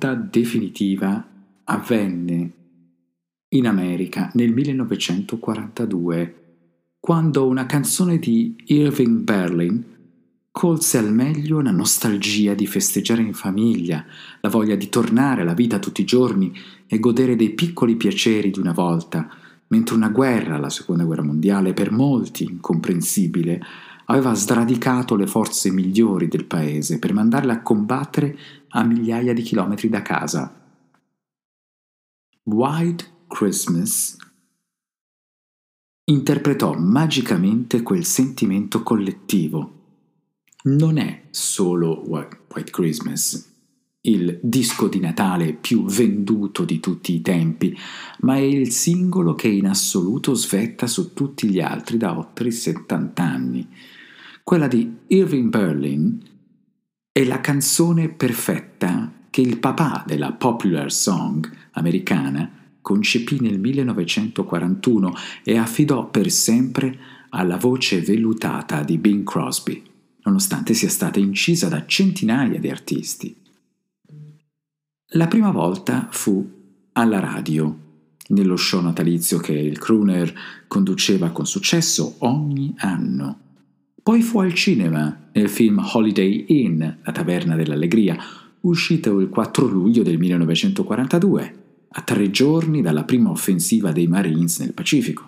svolta 0.00 0.14
definitiva 0.14 1.22
avvenne 1.64 2.52
in 3.50 3.66
America 3.66 4.30
nel 4.34 4.50
1942, 4.52 6.34
quando 6.98 7.46
una 7.46 7.66
canzone 7.66 8.18
di 8.18 8.56
Irving 8.66 9.18
Berlin 9.18 9.84
colse 10.50 10.98
al 10.98 11.12
meglio 11.12 11.60
la 11.60 11.70
nostalgia 11.70 12.54
di 12.54 12.66
festeggiare 12.66 13.20
in 13.20 13.34
famiglia, 13.34 14.04
la 14.40 14.48
voglia 14.48 14.74
di 14.74 14.88
tornare 14.88 15.42
alla 15.42 15.54
vita 15.54 15.78
tutti 15.78 16.00
i 16.00 16.06
giorni 16.06 16.52
e 16.86 16.98
godere 16.98 17.36
dei 17.36 17.50
piccoli 17.50 17.96
piaceri 17.96 18.50
di 18.50 18.58
una 18.58 18.72
volta, 18.72 19.28
mentre 19.68 19.94
una 19.94 20.08
guerra, 20.08 20.58
la 20.58 20.70
seconda 20.70 21.04
guerra 21.04 21.22
mondiale, 21.22 21.74
per 21.74 21.92
molti 21.92 22.44
incomprensibile, 22.44 23.60
aveva 24.10 24.34
sradicato 24.34 25.14
le 25.14 25.28
forze 25.28 25.70
migliori 25.70 26.26
del 26.26 26.44
paese 26.44 26.98
per 26.98 27.12
mandarle 27.12 27.52
a 27.52 27.62
combattere 27.62 28.36
a 28.70 28.82
migliaia 28.82 29.32
di 29.32 29.42
chilometri 29.42 29.88
da 29.88 30.02
casa. 30.02 30.52
White 32.42 33.06
Christmas 33.28 34.16
interpretò 36.04 36.74
magicamente 36.76 37.82
quel 37.82 38.04
sentimento 38.04 38.82
collettivo. 38.82 39.78
Non 40.62 40.98
è 40.98 41.28
solo 41.30 42.02
White 42.04 42.70
Christmas, 42.70 43.48
il 44.02 44.40
disco 44.42 44.88
di 44.88 44.98
Natale 44.98 45.52
più 45.52 45.84
venduto 45.84 46.64
di 46.64 46.80
tutti 46.80 47.14
i 47.14 47.22
tempi, 47.22 47.76
ma 48.20 48.34
è 48.34 48.40
il 48.40 48.72
singolo 48.72 49.36
che 49.36 49.48
in 49.48 49.66
assoluto 49.66 50.34
svetta 50.34 50.88
su 50.88 51.14
tutti 51.14 51.48
gli 51.48 51.60
altri 51.60 51.96
da 51.96 52.18
oltre 52.18 52.50
70 52.50 53.22
anni. 53.22 53.68
Quella 54.50 54.66
di 54.66 54.96
Irving 55.06 55.48
Berlin 55.48 56.20
è 57.12 57.22
la 57.22 57.40
canzone 57.40 58.08
perfetta 58.08 59.12
che 59.30 59.42
il 59.42 59.60
papà 59.60 60.02
della 60.04 60.32
popular 60.32 60.90
song 60.90 61.48
americana 61.74 62.50
concepì 62.80 63.38
nel 63.40 63.60
1941 63.60 65.14
e 65.44 65.56
affidò 65.56 66.10
per 66.10 66.32
sempre 66.32 66.98
alla 67.28 67.58
voce 67.58 68.00
vellutata 68.00 68.82
di 68.82 68.98
Bing 68.98 69.22
Crosby, 69.22 69.80
nonostante 70.24 70.74
sia 70.74 70.88
stata 70.88 71.20
incisa 71.20 71.68
da 71.68 71.86
centinaia 71.86 72.58
di 72.58 72.70
artisti. 72.70 73.36
La 75.10 75.28
prima 75.28 75.52
volta 75.52 76.08
fu 76.10 76.44
alla 76.94 77.20
radio, 77.20 77.78
nello 78.30 78.56
show 78.56 78.82
natalizio 78.82 79.38
che 79.38 79.52
il 79.52 79.78
crooner 79.78 80.34
conduceva 80.66 81.30
con 81.30 81.46
successo 81.46 82.16
ogni 82.18 82.74
anno. 82.78 83.49
Poi 84.02 84.22
fu 84.22 84.40
al 84.40 84.54
cinema 84.54 85.28
nel 85.32 85.48
film 85.48 85.78
Holiday 85.92 86.46
Inn, 86.48 86.80
la 86.80 87.12
taverna 87.12 87.54
dell'allegria, 87.54 88.16
uscito 88.60 89.20
il 89.20 89.28
4 89.28 89.66
luglio 89.66 90.02
del 90.02 90.18
1942, 90.18 91.54
a 91.88 92.00
tre 92.02 92.30
giorni 92.30 92.82
dalla 92.82 93.04
prima 93.04 93.30
offensiva 93.30 93.92
dei 93.92 94.06
Marines 94.06 94.60
nel 94.60 94.72
Pacifico. 94.72 95.26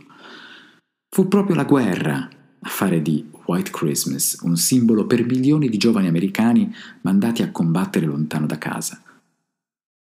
Fu 1.09 1.29
proprio 1.29 1.55
la 1.55 1.65
guerra 1.65 2.29
a 2.61 2.69
fare 2.69 3.03
di 3.03 3.25
White 3.45 3.71
Christmas 3.71 4.39
un 4.43 4.57
simbolo 4.57 5.07
per 5.07 5.27
milioni 5.27 5.69
di 5.69 5.77
giovani 5.77 6.07
americani 6.07 6.73
mandati 7.03 7.43
a 7.43 7.51
combattere 7.51 8.07
lontano 8.07 8.47
da 8.47 8.57
casa. 8.57 9.03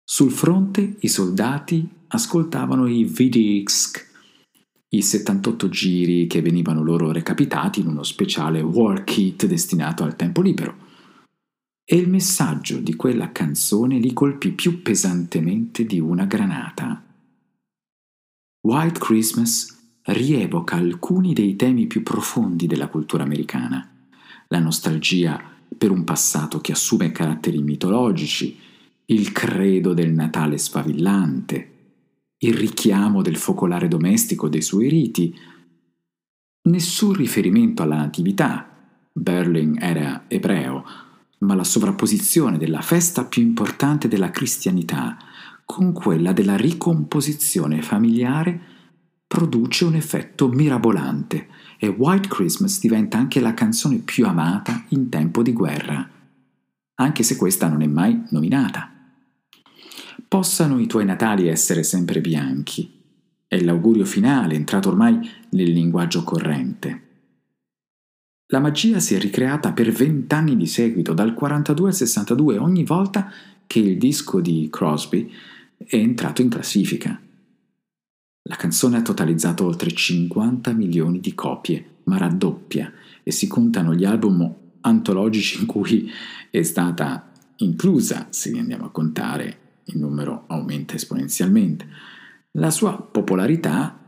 Sul 0.05 0.31
fronte 0.31 0.97
i 1.01 1.09
soldati 1.09 1.89
ascoltavano 2.09 2.87
i 2.87 3.05
VDX, 3.05 4.08
i 4.90 5.03
78 5.03 5.68
giri 5.68 6.27
che 6.27 6.40
venivano 6.40 6.83
loro 6.83 7.12
recapitati 7.12 7.81
in 7.81 7.88
uno 7.88 8.03
speciale 8.03 8.62
war 8.62 9.05
kit 9.05 9.46
destinato 9.46 10.03
al 10.03 10.16
tempo 10.16 10.40
libero. 10.40 10.87
E 11.85 11.96
il 11.96 12.09
messaggio 12.09 12.79
di 12.79 12.94
quella 12.96 13.33
canzone 13.33 13.98
li 13.98 14.12
colpì 14.12 14.53
più 14.53 14.83
pesantemente 14.83 15.85
di 15.85 16.01
una 16.01 16.24
granata. 16.24 17.03
White 18.61 18.98
Christmas 18.98 19.77
rievoca 20.05 20.77
alcuni 20.77 21.33
dei 21.33 21.57
temi 21.57 21.87
più 21.87 22.03
profondi 22.03 22.66
della 22.66 22.88
cultura 22.88 23.24
americana. 23.24 23.90
La 24.48 24.59
nostalgia 24.59 25.40
per 25.77 25.90
un 25.90 26.05
passato 26.05 26.61
che 26.61 26.72
assume 26.72 27.12
caratteri 27.12 27.62
mitologici, 27.62 28.59
il 29.07 29.33
credo 29.33 29.94
del 29.94 30.12
Natale 30.12 30.59
sfavillante, 30.59 31.78
il 32.38 32.55
richiamo 32.55 33.22
del 33.22 33.37
focolare 33.37 33.88
domestico 33.88 34.48
dei 34.48 34.62
suoi 34.62 34.88
riti. 34.88 35.35
Nessun 36.62 37.12
riferimento 37.14 37.83
alla 37.83 37.96
natività. 37.96 38.68
Berling 39.12 39.81
era 39.81 40.24
ebreo, 40.29 40.85
ma 41.38 41.55
la 41.55 41.64
sovrapposizione 41.64 42.59
della 42.59 42.81
festa 42.81 43.24
più 43.24 43.42
importante 43.42 44.07
della 44.07 44.31
cristianità 44.31 45.16
con 45.64 45.92
quella 45.92 46.33
della 46.33 46.57
ricomposizione 46.57 47.83
familiare 47.83 48.77
produce 49.27 49.85
un 49.85 49.94
effetto 49.94 50.48
mirabolante 50.48 51.48
e 51.79 51.88
White 51.88 52.29
Christmas 52.29 52.81
diventa 52.81 53.18
anche 53.18 53.40
la 53.40 53.53
canzone 53.53 53.98
più 53.98 54.27
amata 54.27 54.85
in 54.88 55.11
tempo 55.11 55.42
di 55.42 55.53
guerra, 55.53 56.09
anche 56.94 57.22
se 57.22 57.37
questa 57.37 57.68
non 57.68 57.83
è 57.83 57.87
mai 57.87 58.24
nominata. 58.31 58.98
Possano 60.29 60.79
i 60.79 60.87
tuoi 60.87 61.07
Natali 61.07 61.49
essere 61.49 61.83
sempre 61.83 62.21
bianchi. 62.21 62.93
È 63.47 63.59
l'augurio 63.61 64.05
finale, 64.05 64.57
entrato 64.57 64.91
ormai 64.91 65.19
nel 65.53 65.73
linguaggio 65.73 66.23
corrente. 66.23 67.07
La 68.49 68.61
magia 68.61 69.01
si 69.01 69.14
è 69.14 69.19
ricreata 69.19 69.73
per 69.73 69.91
vent'anni 69.91 70.55
di 70.59 70.67
seguito, 70.67 71.14
dal 71.14 71.33
42 71.33 71.88
al 71.88 71.95
62, 71.95 72.59
ogni 72.59 72.85
volta 72.85 73.33
che 73.67 73.79
il 73.79 73.97
disco 73.97 74.43
di 74.43 74.69
Crosby 74.71 75.33
è 75.79 75.97
entrato 75.97 76.43
in 76.43 76.51
classifica. 76.51 77.19
La 78.43 78.57
canzone 78.57 78.99
ha 78.99 79.03
totalizzato 79.03 79.64
oltre 79.64 79.91
50 79.91 80.73
milioni 80.73 81.21
di 81.21 81.35
copie, 81.35 82.01
ma 82.05 82.19
raddoppia, 82.19 82.93
e 83.23 83.31
si 83.31 83.47
contano 83.47 83.95
gli 83.95 84.05
album 84.05 84.55
antologici 84.83 85.59
in 85.61 85.64
cui 85.64 86.11
è 86.51 86.62
stata 86.62 87.33
inclusa, 87.57 88.27
se 88.29 88.51
andiamo 88.59 88.85
a 88.85 88.91
contare 88.91 89.68
il 89.88 89.98
numero 89.98 90.44
aumenta 90.48 90.94
esponenzialmente. 90.94 91.87
La 92.53 92.70
sua 92.70 92.96
popolarità 92.96 93.98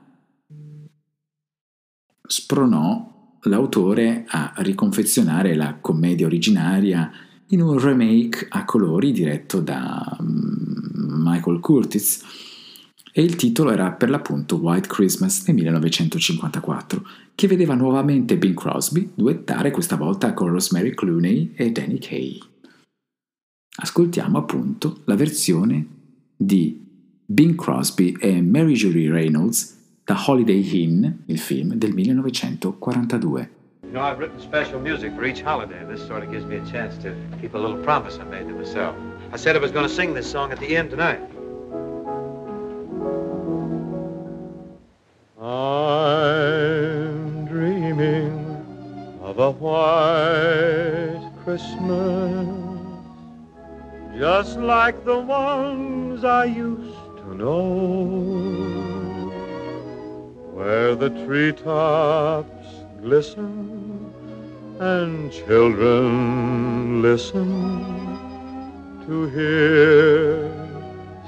spronò 2.23 3.39
l'autore 3.43 4.25
a 4.29 4.53
riconfezionare 4.59 5.55
la 5.55 5.77
commedia 5.81 6.27
originaria 6.27 7.11
in 7.49 7.63
un 7.63 7.79
remake 7.79 8.47
a 8.49 8.65
colori 8.65 9.13
diretto 9.13 9.61
da 9.61 10.17
Michael 10.21 11.61
Curtis 11.61 12.23
e 13.13 13.23
il 13.23 13.35
titolo 13.35 13.73
era 13.73 13.91
per 13.91 14.09
l'appunto 14.09 14.57
White 14.57 14.87
Christmas 14.87 15.45
nel 15.47 15.57
1954, 15.57 17.03
che 17.35 17.49
vedeva 17.49 17.75
nuovamente 17.75 18.39
Bing 18.39 18.55
Crosby 18.55 19.11
duettare 19.13 19.73
questa 19.73 19.97
volta 19.97 20.33
con 20.33 20.49
Rosemary 20.49 20.95
Clooney 20.95 21.53
e 21.57 21.73
Danny 21.73 21.99
Kaye 21.99 22.50
ascoltiamo 23.81 24.39
appunto 24.39 25.01
la 25.05 25.17
versione 25.17 25.87
di 26.37 26.87
Bing 27.25 27.55
Crosby 27.55 28.15
e 28.21 28.43
Mary 28.43 28.75
Julie 28.75 29.11
Reynolds 29.11 29.77
da 30.05 30.23
Holiday 30.27 30.83
Inn, 30.83 31.07
il 31.27 31.39
film 31.39 31.75
del 31.75 31.93
1942. 31.93 33.51
You 33.83 33.93
know, 33.93 34.03
I've 34.03 34.19
written 34.19 34.39
special 34.39 34.81
music 34.81 35.15
for 35.15 35.25
each 35.25 35.43
holiday. 35.43 35.85
This 35.87 36.05
sort 36.07 36.23
of 36.23 36.31
gives 36.31 36.45
me 36.45 36.57
a 36.57 36.65
chance 36.65 36.97
to 37.03 37.13
keep 37.41 37.55
a 37.55 37.59
little 37.59 37.83
promise 37.83 38.21
I 38.21 38.25
made 38.25 38.47
to 38.47 38.55
myself. 38.55 38.95
I 39.33 39.37
said 39.37 39.57
I 39.57 39.61
was 39.61 39.73
going 39.73 39.87
to 39.87 39.93
sing 39.93 40.15
this 40.15 40.31
song 40.31 40.53
at 40.53 40.61
the 40.61 40.77
end 40.77 40.91
tonight. 40.91 41.21
I'm 45.41 47.47
dreaming 47.47 48.31
of 49.23 49.39
a 49.39 49.51
white 49.51 51.33
Christmas, 51.43 52.60
just 54.21 54.59
like 54.59 55.03
the 55.07 55.19
ones 55.19 56.25
I 56.25 56.45
used 56.45 57.17
to 57.21 57.35
know, 57.35 57.71
where 60.53 60.95
the 60.95 61.09
treetops 61.25 62.67
glisten 63.01 64.13
and 64.79 65.33
children 65.33 67.01
listen 67.01 67.49
to 69.07 69.27
hear 69.31 70.51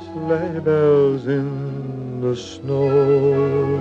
sleigh 0.04 0.60
bells 0.60 1.26
in 1.26 2.20
the 2.20 2.36
snow. 2.36 3.72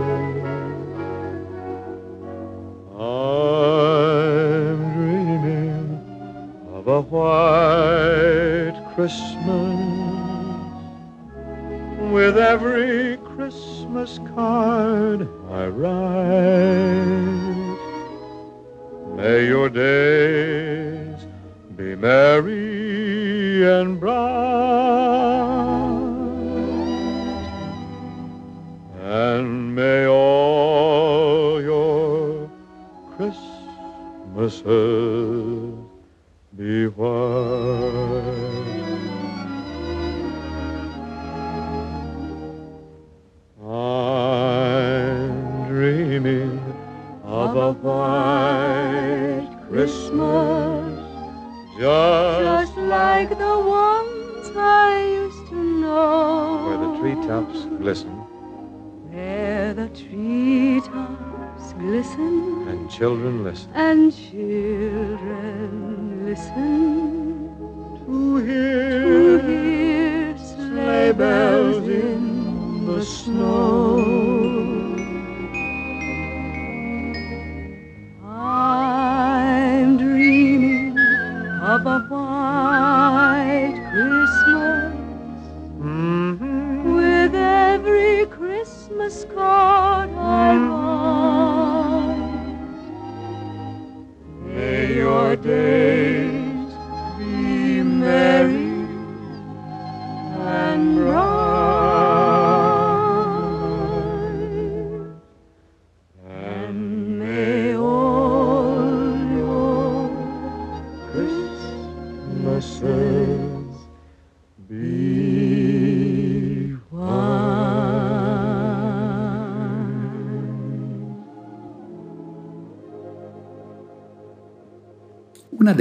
I'm 2.97 4.79
dreaming 4.93 5.99
of 6.73 6.87
a 6.87 7.01
white 7.01 7.60
Christmas 9.01 9.41
with 12.11 12.37
every 12.37 13.17
Christmas 13.35 14.19
card 14.35 15.27
I 15.49 15.65
write. 15.65 17.07
May 19.15 19.47
your 19.47 19.69
days 19.69 20.20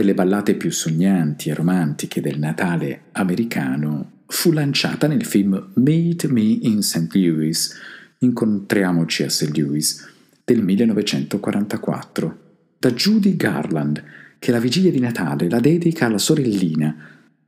delle 0.01 0.15
ballate 0.15 0.55
più 0.55 0.73
sognanti 0.73 1.51
e 1.51 1.55
romantiche 1.55 2.23
del 2.23 2.39
Natale 2.39 3.03
americano 3.13 4.23
fu 4.29 4.51
lanciata 4.51 5.07
nel 5.07 5.27
film 5.27 5.73
Meet 5.75 6.25
Me 6.29 6.41
in 6.41 6.81
St. 6.81 7.15
Louis, 7.15 7.79
Incontriamoci 8.21 9.25
a 9.25 9.29
St. 9.29 9.55
Louis, 9.59 10.09
del 10.43 10.63
1944, 10.63 12.39
da 12.79 12.91
Judy 12.93 13.37
Garland, 13.37 14.03
che 14.39 14.51
la 14.51 14.59
vigilia 14.59 14.91
di 14.91 15.01
Natale 15.01 15.51
la 15.51 15.61
dedica 15.61 16.07
alla 16.07 16.17
sorellina 16.17 16.97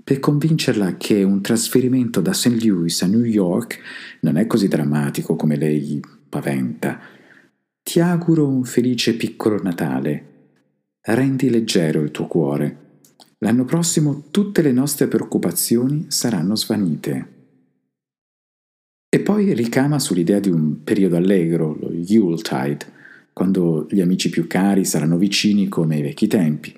per 0.05 0.21
convincerla 0.21 0.99
che 0.99 1.23
un 1.23 1.41
trasferimento 1.41 2.21
da 2.21 2.35
St. 2.35 2.63
Louis 2.63 3.01
a 3.01 3.07
New 3.07 3.25
York 3.25 3.79
non 4.21 4.37
è 4.37 4.47
così 4.47 4.69
drammatico 4.69 5.37
come 5.37 5.57
lei 5.57 6.03
paventa. 6.29 7.01
Ti 7.83 8.01
auguro 8.01 8.47
un 8.47 8.65
felice 8.65 9.15
piccolo 9.15 9.59
Natale. 9.63 10.32
Rendi 11.05 11.51
leggero 11.51 12.01
il 12.03 12.13
tuo 12.13 12.29
cuore. 12.29 12.77
L'anno 13.39 13.65
prossimo 13.65 14.25
tutte 14.31 14.63
le 14.63 14.71
nostre 14.71 15.09
preoccupazioni 15.09 16.07
saranno 16.09 16.55
svanite. 16.55 17.33
E 19.09 19.21
poi 19.21 19.53
ricama 19.53 19.99
sull'idea 19.99 20.39
di 20.39 20.49
un 20.49 20.85
periodo 20.85 21.17
allegro, 21.17 21.77
lo 21.79 21.93
Yuletide, 21.93 22.87
quando 23.33 23.89
gli 23.91 24.01
amici 24.01 24.31
più 24.31 24.47
cari 24.47 24.85
saranno 24.85 25.17
vicini 25.17 25.67
come 25.69 25.97
ai 25.97 26.03
vecchi 26.03 26.29
tempi. 26.29 26.73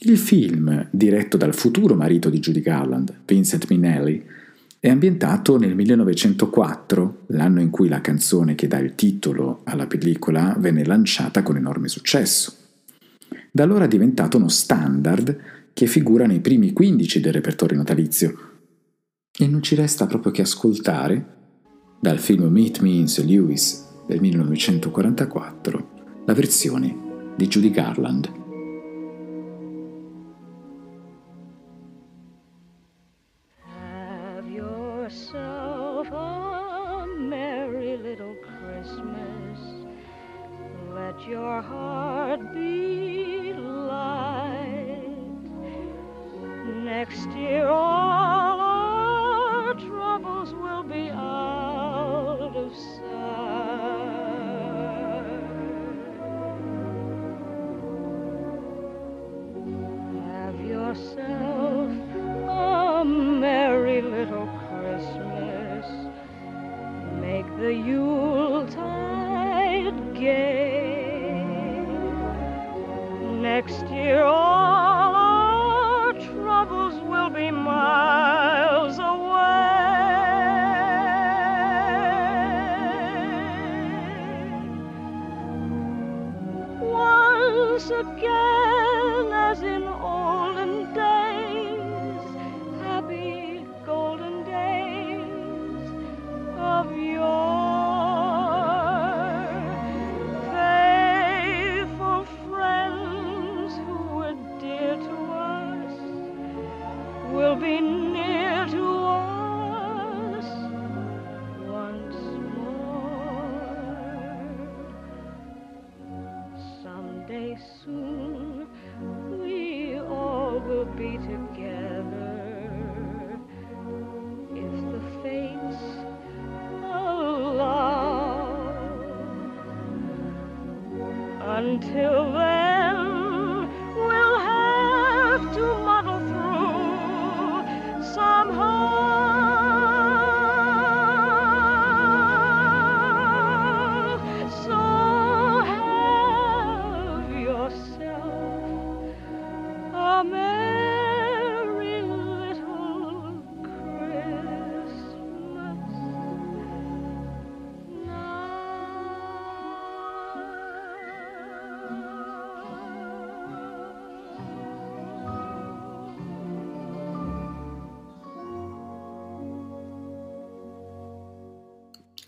Il 0.00 0.18
film, 0.18 0.88
diretto 0.90 1.36
dal 1.36 1.54
futuro 1.54 1.94
marito 1.94 2.28
di 2.28 2.40
Judy 2.40 2.60
Garland, 2.60 3.20
Vincent 3.24 3.70
Minnelli, 3.70 4.22
è 4.78 4.88
ambientato 4.88 5.58
nel 5.58 5.74
1904, 5.74 7.24
l'anno 7.28 7.60
in 7.60 7.70
cui 7.70 7.88
la 7.88 8.00
canzone 8.00 8.54
che 8.54 8.68
dà 8.68 8.78
il 8.78 8.94
titolo 8.94 9.62
alla 9.64 9.86
pellicola 9.86 10.54
venne 10.58 10.84
lanciata 10.84 11.42
con 11.42 11.56
enorme 11.56 11.88
successo. 11.88 12.54
Da 13.50 13.62
allora 13.62 13.86
è 13.86 13.88
diventato 13.88 14.36
uno 14.36 14.48
standard 14.48 15.38
che 15.72 15.86
figura 15.86 16.26
nei 16.26 16.40
primi 16.40 16.72
15 16.72 17.20
del 17.20 17.32
repertorio 17.32 17.76
natalizio. 17.76 18.38
E 19.38 19.46
non 19.46 19.62
ci 19.62 19.74
resta 19.74 20.06
proprio 20.06 20.32
che 20.32 20.42
ascoltare, 20.42 21.34
dal 21.98 22.18
film 22.18 22.44
Meet 22.44 22.80
Me 22.80 22.90
in 22.90 23.08
St. 23.08 23.24
Louis 23.24 23.84
del 24.06 24.20
1944, 24.20 25.88
la 26.26 26.34
versione 26.34 26.96
di 27.34 27.46
Judy 27.46 27.70
Garland. 27.70 28.45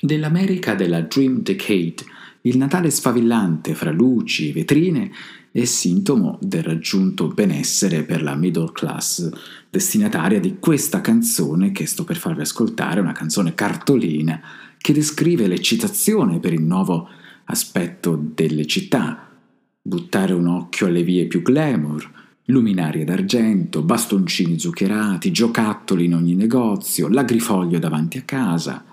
Nell'America 0.08 0.74
della 0.74 1.02
Dream 1.02 1.42
Decade, 1.42 1.96
il 2.42 2.56
Natale 2.56 2.88
sfavillante 2.88 3.74
fra 3.74 3.90
luci 3.90 4.48
e 4.48 4.52
vetrine 4.54 5.10
è 5.52 5.64
sintomo 5.64 6.38
del 6.40 6.62
raggiunto 6.62 7.28
benessere 7.28 8.04
per 8.04 8.22
la 8.22 8.34
middle 8.34 8.72
class, 8.72 9.28
destinataria 9.68 10.40
di 10.40 10.56
questa 10.58 11.02
canzone 11.02 11.72
che 11.72 11.84
sto 11.84 12.04
per 12.04 12.16
farvi 12.16 12.40
ascoltare, 12.40 13.00
una 13.00 13.12
canzone 13.12 13.54
cartolina 13.54 14.40
che 14.78 14.94
descrive 14.94 15.46
l'eccitazione 15.46 16.40
per 16.40 16.54
il 16.54 16.62
nuovo 16.62 17.10
aspetto 17.44 18.18
delle 18.34 18.64
città, 18.64 19.28
buttare 19.82 20.32
un 20.32 20.46
occhio 20.46 20.86
alle 20.86 21.02
vie 21.02 21.26
più 21.26 21.42
glamour, 21.42 22.10
luminarie 22.46 23.04
d'argento, 23.04 23.82
bastoncini 23.82 24.58
zuccherati, 24.58 25.30
giocattoli 25.30 26.06
in 26.06 26.14
ogni 26.14 26.34
negozio, 26.34 27.08
l'agrifoglio 27.08 27.78
davanti 27.78 28.16
a 28.16 28.22
casa. 28.22 28.84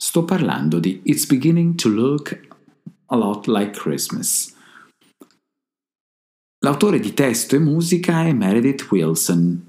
Sto 0.00 0.24
parlando 0.24 0.78
di 0.78 1.00
It's 1.02 1.26
Beginning 1.26 1.74
to 1.74 1.88
Look 1.88 2.40
a 3.06 3.16
Lot 3.16 3.48
Like 3.48 3.72
Christmas. 3.72 4.54
L'autore 6.60 7.00
di 7.00 7.12
testo 7.14 7.56
e 7.56 7.58
musica 7.58 8.22
è 8.22 8.32
Meredith 8.32 8.88
Wilson, 8.92 9.64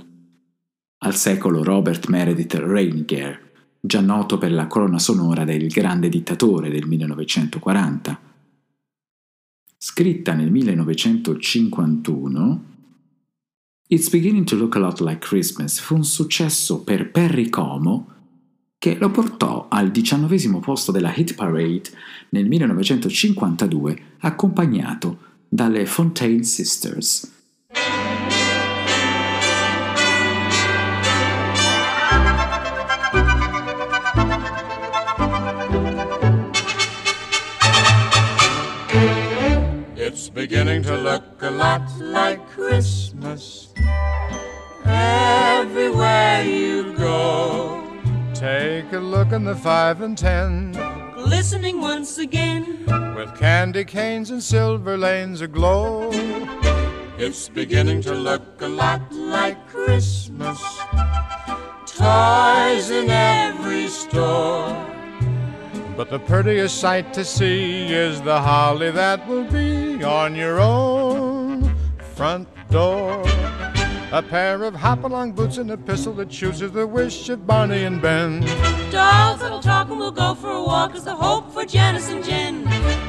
al 1.00 1.16
secolo 1.16 1.64
Robert 1.64 2.10
Meredith 2.10 2.54
Reiniger, 2.54 3.42
già 3.82 4.02
noto 4.02 4.38
per 4.38 4.52
la 4.52 4.68
colonna 4.68 5.00
sonora 5.00 5.46
del 5.46 5.68
Grande 5.68 6.10
Dittatore 6.10 6.70
del 6.70 6.86
1940. 6.86 8.22
Scritta 9.78 10.36
nel 10.36 10.52
1951, 10.52 12.64
It's 13.88 14.12
Beginning 14.12 14.46
to 14.46 14.56
Look 14.56 14.76
a 14.76 14.80
Lot 14.80 15.00
Like 15.00 15.26
Christmas 15.26 15.80
fu 15.80 15.96
un 15.96 16.06
successo 16.06 16.84
per 16.84 17.10
Perry 17.10 17.50
Como 17.50 18.18
che 18.80 18.96
lo 18.98 19.12
portò 19.12 19.68
al 19.70 19.92
diciannovesimo 19.92 20.62
posto 20.62 20.94
della 20.94 21.14
Hit 21.14 21.36
Parade 21.36 21.84
nel 22.30 22.48
1952, 22.48 23.98
accompagnato 24.20 25.18
dalle 25.50 25.86
Fontaine 25.86 26.44
Sisters. 26.44 27.30
It's 39.96 40.30
beginning 40.30 40.84
to 40.84 40.96
look 40.96 41.42
a 41.42 41.50
lot 41.50 41.82
like 42.00 42.40
Christmas. 42.56 43.69
A 49.00 49.02
look 49.02 49.32
in 49.32 49.46
the 49.46 49.56
five 49.56 50.02
and 50.02 50.18
ten 50.18 50.74
Glistening 51.14 51.80
once 51.80 52.18
again. 52.18 52.86
with 53.16 53.34
candy 53.40 53.86
canes 53.86 54.30
and 54.30 54.44
silver 54.44 54.98
lanes 54.98 55.40
aglow. 55.40 56.10
It's 57.18 57.48
beginning 57.48 58.02
to 58.02 58.14
look 58.14 58.62
a 58.62 58.68
lot 58.68 59.02
like 59.14 59.68
Christmas. 59.68 60.60
Toys 61.86 62.90
in 62.90 63.10
every 63.10 63.88
store. 63.88 64.68
But 65.96 66.10
the 66.10 66.20
prettiest 66.20 66.78
sight 66.80 67.14
to 67.14 67.24
see 67.24 67.94
is 67.94 68.22
the 68.22 68.42
holly 68.42 68.92
that 68.92 69.26
will 69.28 69.46
be 69.46 70.04
on 70.04 70.36
your 70.36 70.60
own 70.60 71.74
front 72.16 72.50
door. 72.70 73.24
A 74.12 74.24
pair 74.24 74.64
of 74.64 74.74
hop-along 74.74 75.34
boots 75.34 75.58
and 75.58 75.70
a 75.70 75.78
pistol 75.78 76.14
that 76.14 76.32
chooses 76.32 76.72
the 76.72 76.88
wish 76.88 77.30
of 77.30 77.46
Barney 77.46 77.84
and 77.84 78.02
Ben. 78.02 78.42
Dolls 78.90 79.40
that'll 79.40 79.62
talk 79.62 79.88
and 79.90 80.00
we'll 80.00 80.12
go 80.12 80.34
for 80.34 80.50
a 80.50 80.64
walk 80.64 80.96
is 80.96 81.04
the 81.04 81.16
hope 81.16 81.54
for 81.54 81.64
Janice 81.64 82.10
and 82.10 82.26
Jen. 82.26 82.68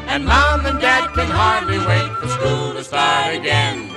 And 0.09 0.27
Mom 0.27 0.67
and 0.67 0.79
Dad 0.79 1.11
can 1.15 1.27
hardly 1.27 1.79
wait 1.79 2.13
for 2.19 2.29
school 2.29 2.75
to 2.75 2.85
start 2.85 3.35
again. 3.35 3.91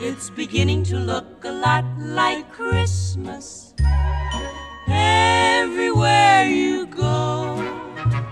It's 0.00 0.30
beginning 0.30 0.82
to 0.84 0.96
look 0.96 1.44
a 1.44 1.52
lot 1.52 1.84
like 1.98 2.50
Christmas 2.52 3.74
everywhere 4.88 6.46
you 6.46 6.86
go. 6.86 7.56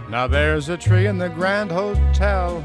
Now 0.08 0.26
there's 0.26 0.70
a 0.70 0.78
tree 0.78 1.06
in 1.06 1.18
the 1.18 1.28
Grand 1.28 1.70
Hotel. 1.70 2.64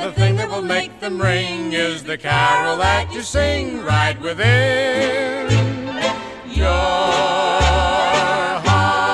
The 0.00 0.12
thing 0.12 0.36
that 0.36 0.48
will 0.48 0.64
make 0.64 0.98
them 0.98 1.20
ring 1.20 1.74
is 1.74 2.02
the 2.04 2.16
carol 2.16 2.78
that 2.78 3.12
you 3.12 3.20
sing 3.20 3.84
right 3.84 4.18
within 4.18 5.46
your 6.54 6.66
heart. 8.64 9.10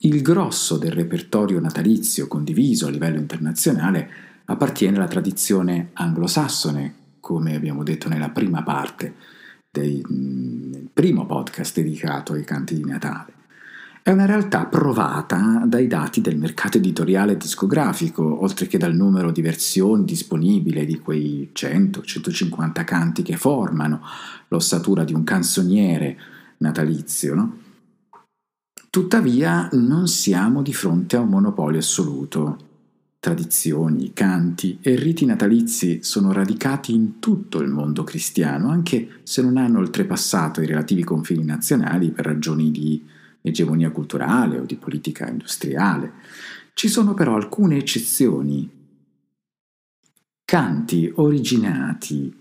Il 0.00 0.20
grosso 0.20 0.76
del 0.76 0.92
repertorio 0.92 1.58
natalizio 1.60 2.28
condiviso 2.28 2.86
a 2.86 2.90
livello 2.90 3.16
internazionale 3.16 4.10
appartiene 4.44 4.98
alla 4.98 5.08
tradizione 5.08 5.92
anglosassone, 5.94 6.94
come 7.20 7.54
abbiamo 7.54 7.82
detto 7.82 8.10
nella 8.10 8.28
prima 8.28 8.62
parte 8.62 9.14
del 9.70 10.90
primo 10.92 11.24
podcast 11.24 11.74
dedicato 11.74 12.34
ai 12.34 12.44
canti 12.44 12.74
di 12.74 12.84
Natale. 12.84 13.43
È 14.06 14.10
una 14.10 14.26
realtà 14.26 14.66
provata 14.66 15.62
dai 15.64 15.86
dati 15.86 16.20
del 16.20 16.36
mercato 16.36 16.76
editoriale 16.76 17.38
discografico, 17.38 18.42
oltre 18.42 18.66
che 18.66 18.76
dal 18.76 18.94
numero 18.94 19.30
di 19.30 19.40
versioni 19.40 20.04
disponibili 20.04 20.84
di 20.84 20.98
quei 20.98 21.50
100-150 21.54 22.84
canti 22.84 23.22
che 23.22 23.38
formano 23.38 24.02
l'ossatura 24.48 25.04
di 25.04 25.14
un 25.14 25.24
canzoniere 25.24 26.18
natalizio, 26.58 27.34
no? 27.34 27.58
Tuttavia 28.90 29.70
non 29.72 30.06
siamo 30.06 30.60
di 30.60 30.74
fronte 30.74 31.16
a 31.16 31.20
un 31.20 31.30
monopolio 31.30 31.78
assoluto. 31.78 32.58
Tradizioni, 33.18 34.12
canti 34.12 34.80
e 34.82 34.96
riti 34.96 35.24
natalizi 35.24 36.00
sono 36.02 36.30
radicati 36.30 36.92
in 36.92 37.20
tutto 37.20 37.62
il 37.62 37.70
mondo 37.70 38.04
cristiano, 38.04 38.68
anche 38.68 39.20
se 39.22 39.40
non 39.40 39.56
hanno 39.56 39.78
oltrepassato 39.78 40.60
i 40.60 40.66
relativi 40.66 41.02
confini 41.02 41.42
nazionali 41.42 42.10
per 42.10 42.26
ragioni 42.26 42.70
di 42.70 43.13
egemonia 43.46 43.90
culturale 43.90 44.58
o 44.58 44.64
di 44.64 44.76
politica 44.76 45.28
industriale. 45.28 46.12
Ci 46.72 46.88
sono 46.88 47.12
però 47.12 47.34
alcune 47.34 47.76
eccezioni. 47.76 48.70
Canti 50.44 51.12
originati 51.16 52.34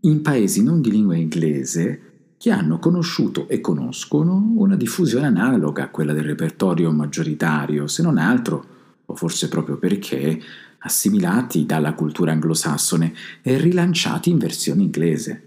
in 0.00 0.20
paesi 0.20 0.62
non 0.62 0.82
di 0.82 0.90
lingua 0.90 1.16
inglese 1.16 2.10
che 2.36 2.50
hanno 2.50 2.78
conosciuto 2.78 3.48
e 3.48 3.60
conoscono 3.60 4.52
una 4.56 4.76
diffusione 4.76 5.26
analoga 5.26 5.84
a 5.84 5.88
quella 5.88 6.12
del 6.12 6.24
repertorio 6.24 6.90
maggioritario, 6.92 7.86
se 7.86 8.02
non 8.02 8.18
altro, 8.18 8.66
o 9.06 9.14
forse 9.14 9.48
proprio 9.48 9.78
perché, 9.78 10.40
assimilati 10.78 11.64
dalla 11.64 11.94
cultura 11.94 12.32
anglosassone 12.32 13.14
e 13.40 13.56
rilanciati 13.56 14.30
in 14.30 14.38
versione 14.38 14.82
inglese. 14.82 15.46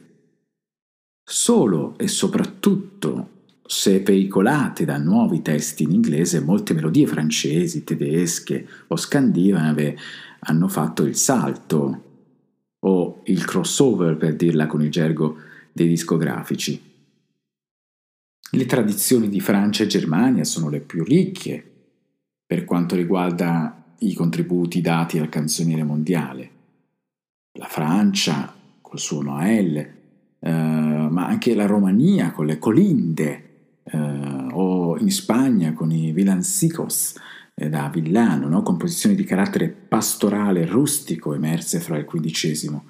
Solo 1.24 1.98
e 1.98 2.08
soprattutto 2.08 3.35
se 3.68 4.00
veicolate 4.00 4.86
da 4.86 4.98
nuovi 4.98 5.42
testi 5.42 5.84
in 5.84 5.92
inglese, 5.92 6.40
molte 6.40 6.74
melodie 6.74 7.08
francesi, 7.08 7.84
tedesche 7.84 8.68
o 8.88 8.96
scandinave 8.96 9.98
hanno 10.40 10.68
fatto 10.68 11.04
il 11.04 11.16
salto 11.16 12.04
o 12.80 13.22
il 13.26 13.44
crossover 13.46 14.16
per 14.18 14.36
dirla 14.36 14.68
con 14.68 14.84
il 14.84 14.92
gergo 14.92 15.38
dei 15.72 15.88
discografici. 15.88 16.80
Le 18.52 18.66
tradizioni 18.68 19.28
di 19.28 19.40
Francia 19.40 19.84
e 19.84 19.88
Germania 19.88 20.44
sono 20.44 20.70
le 20.70 20.80
più 20.80 21.04
ricche 21.04 21.72
per 22.46 22.64
quanto 22.64 22.96
riguarda 22.96 23.84
i 24.00 24.14
contributi 24.14 24.82
dati 24.82 25.18
al 25.18 25.30
canzoniere 25.30 25.84
mondiale. 25.84 26.50
La 27.54 27.66
Francia 27.66 28.54
col 28.80 29.00
suo 29.00 29.24
Noël, 29.24 29.78
eh, 29.78 30.52
ma 30.52 31.26
anche 31.26 31.56
la 31.56 31.66
Romania 31.66 32.32
con 32.32 32.46
le 32.46 32.60
colinde, 32.60 33.46
eh, 33.92 34.48
o 34.52 34.98
in 34.98 35.12
Spagna 35.12 35.74
con 35.74 35.92
i 35.92 36.12
villancicos 36.12 37.16
eh, 37.54 37.70
da 37.70 37.90
Villano, 37.90 38.48
no? 38.48 38.64
composizioni 38.64 39.16
di 39.16 39.24
carattere 39.24 39.70
pastorale 39.70 40.66
rustico 40.66 41.34
emerse 41.34 41.80
fra 41.80 41.98
il 41.98 42.06
XV 42.06 42.82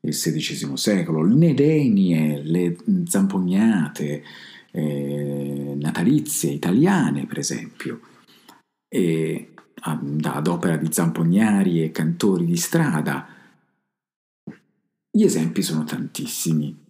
e 0.00 0.08
il 0.08 0.14
XVI 0.14 0.76
secolo, 0.76 1.22
le 1.22 1.34
nedenie, 1.34 2.42
le 2.42 2.76
zampognate 3.06 4.22
eh, 4.70 5.74
natalizie 5.76 6.50
italiane, 6.50 7.26
per 7.26 7.38
esempio, 7.38 8.00
e 8.88 9.50
ad 9.86 10.46
opera 10.46 10.76
di 10.76 10.88
zampognari 10.90 11.82
e 11.82 11.90
cantori 11.90 12.44
di 12.46 12.56
strada. 12.56 13.28
Gli 15.10 15.22
esempi 15.22 15.62
sono 15.62 15.84
tantissimi 15.84 16.83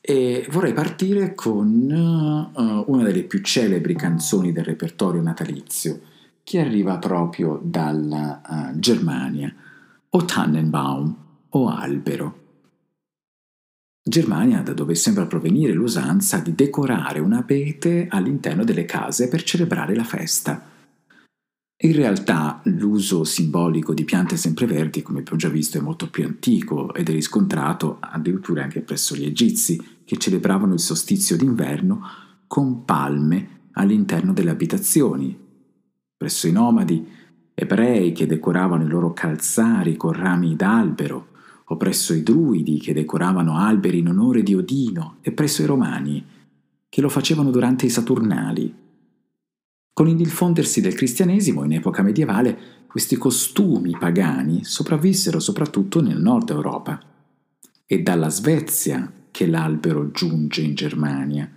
e 0.00 0.46
vorrei 0.50 0.72
partire 0.72 1.34
con 1.34 1.68
uh, 1.68 2.84
una 2.90 3.02
delle 3.02 3.24
più 3.24 3.40
celebri 3.40 3.94
canzoni 3.94 4.52
del 4.52 4.64
repertorio 4.64 5.20
natalizio, 5.20 6.00
che 6.42 6.60
arriva 6.60 6.98
proprio 6.98 7.60
dalla 7.62 8.40
uh, 8.44 8.78
Germania, 8.78 9.54
O 10.10 10.24
Tannenbaum 10.24 11.16
o 11.50 11.68
Albero. 11.68 12.38
Germania, 14.02 14.62
da 14.62 14.72
dove 14.72 14.94
sembra 14.94 15.26
provenire 15.26 15.72
l'usanza 15.72 16.38
di 16.38 16.54
decorare 16.54 17.20
un 17.20 17.34
abete 17.34 18.06
all'interno 18.08 18.64
delle 18.64 18.86
case 18.86 19.28
per 19.28 19.42
celebrare 19.42 19.94
la 19.94 20.04
festa. 20.04 20.60
In 21.82 21.94
realtà 21.94 22.60
l'uso 22.64 23.24
simbolico 23.24 23.94
di 23.94 24.04
piante 24.04 24.36
sempreverdi, 24.36 25.00
come 25.00 25.20
abbiamo 25.20 25.38
già 25.38 25.48
visto, 25.48 25.78
è 25.78 25.80
molto 25.80 26.10
più 26.10 26.24
antico 26.26 26.92
ed 26.92 27.08
è 27.08 27.12
riscontrato 27.12 27.96
addirittura 28.00 28.62
anche 28.62 28.82
presso 28.82 29.16
gli 29.16 29.24
egizi, 29.24 29.80
che 30.04 30.18
celebravano 30.18 30.74
il 30.74 30.78
solstizio 30.78 31.38
d'inverno 31.38 32.02
con 32.46 32.84
palme 32.84 33.68
all'interno 33.72 34.34
delle 34.34 34.50
abitazioni. 34.50 35.34
Presso 36.18 36.46
i 36.46 36.52
nomadi 36.52 37.06
ebrei 37.54 38.12
che 38.12 38.26
decoravano 38.26 38.84
i 38.84 38.88
loro 38.88 39.14
calzari 39.14 39.96
con 39.96 40.12
rami 40.12 40.56
d'albero, 40.56 41.28
o 41.64 41.78
presso 41.78 42.12
i 42.12 42.22
druidi 42.22 42.78
che 42.78 42.92
decoravano 42.92 43.56
alberi 43.56 44.00
in 44.00 44.08
onore 44.08 44.42
di 44.42 44.54
Odino, 44.54 45.16
e 45.22 45.32
presso 45.32 45.62
i 45.62 45.66
romani 45.66 46.22
che 46.90 47.00
lo 47.00 47.08
facevano 47.08 47.50
durante 47.50 47.86
i 47.86 47.90
Saturnali. 47.90 48.79
Con 49.92 50.08
il 50.08 50.16
diffondersi 50.16 50.80
del 50.80 50.94
cristianesimo 50.94 51.64
in 51.64 51.72
epoca 51.72 52.02
medievale, 52.02 52.58
questi 52.86 53.16
costumi 53.16 53.96
pagani 53.98 54.64
sopravvissero 54.64 55.38
soprattutto 55.38 56.00
nel 56.00 56.20
nord 56.20 56.50
Europa. 56.50 57.00
È 57.84 57.98
dalla 57.98 58.28
Svezia 58.30 59.12
che 59.30 59.46
l'albero 59.46 60.10
giunge 60.10 60.62
in 60.62 60.74
Germania, 60.74 61.50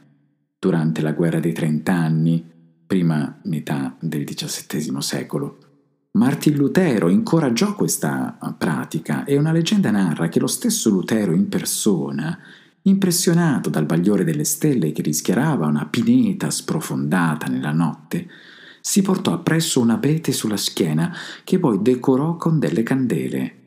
durante 0.59 1.01
la 1.01 1.13
guerra 1.13 1.39
dei 1.39 1.53
trent'anni, 1.53 2.43
prima 2.85 3.39
metà 3.43 3.95
del 3.99 4.23
XVII 4.23 5.01
secolo. 5.01 5.57
Martin 6.11 6.55
Lutero 6.55 7.09
incoraggiò 7.09 7.73
questa 7.73 8.37
pratica 8.55 9.23
e 9.23 9.35
una 9.35 9.51
leggenda 9.51 9.89
narra 9.89 10.29
che 10.29 10.39
lo 10.39 10.45
stesso 10.45 10.91
Lutero 10.91 11.33
in 11.33 11.49
persona 11.49 12.37
Impressionato 12.85 13.69
dal 13.69 13.85
bagliore 13.85 14.25
delle 14.25 14.43
stelle 14.43 14.91
che 14.91 15.01
rischiarava 15.01 15.67
una 15.67 15.85
pineta 15.85 16.49
sprofondata 16.49 17.47
nella 17.47 17.71
notte, 17.71 18.27
si 18.81 19.01
portò 19.01 19.31
appresso 19.31 19.79
un 19.79 19.89
abete 19.91 20.33
sulla 20.33 20.57
schiena 20.57 21.15
che 21.45 21.59
poi 21.59 21.81
decorò 21.81 22.35
con 22.35 22.59
delle 22.59 22.83
candele. 22.83 23.61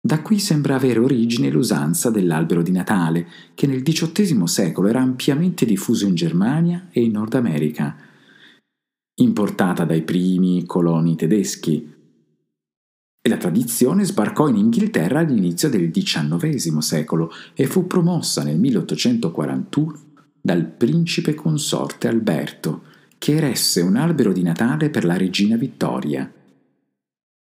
Da 0.00 0.22
qui 0.22 0.38
sembra 0.38 0.76
avere 0.76 1.00
origine 1.00 1.50
l'usanza 1.50 2.08
dell'albero 2.08 2.62
di 2.62 2.70
Natale, 2.70 3.28
che 3.54 3.66
nel 3.66 3.82
XVIII 3.82 4.46
secolo 4.46 4.88
era 4.88 5.02
ampiamente 5.02 5.66
diffuso 5.66 6.06
in 6.06 6.14
Germania 6.14 6.88
e 6.90 7.02
in 7.02 7.10
Nord 7.10 7.34
America, 7.34 7.94
importata 9.16 9.84
dai 9.84 10.02
primi 10.02 10.64
coloni 10.64 11.14
tedeschi, 11.14 11.96
e 13.20 13.28
la 13.28 13.36
tradizione 13.36 14.04
sbarcò 14.04 14.48
in 14.48 14.56
Inghilterra 14.56 15.20
all'inizio 15.20 15.68
del 15.68 15.90
XIX 15.90 16.78
secolo 16.78 17.32
e 17.54 17.66
fu 17.66 17.86
promossa 17.86 18.42
nel 18.42 18.58
1841 18.58 20.00
dal 20.40 20.64
principe 20.64 21.34
consorte 21.34 22.08
Alberto, 22.08 22.84
che 23.18 23.34
eresse 23.34 23.80
un 23.80 23.96
albero 23.96 24.32
di 24.32 24.42
Natale 24.42 24.88
per 24.88 25.04
la 25.04 25.16
regina 25.16 25.56
Vittoria. 25.56 26.32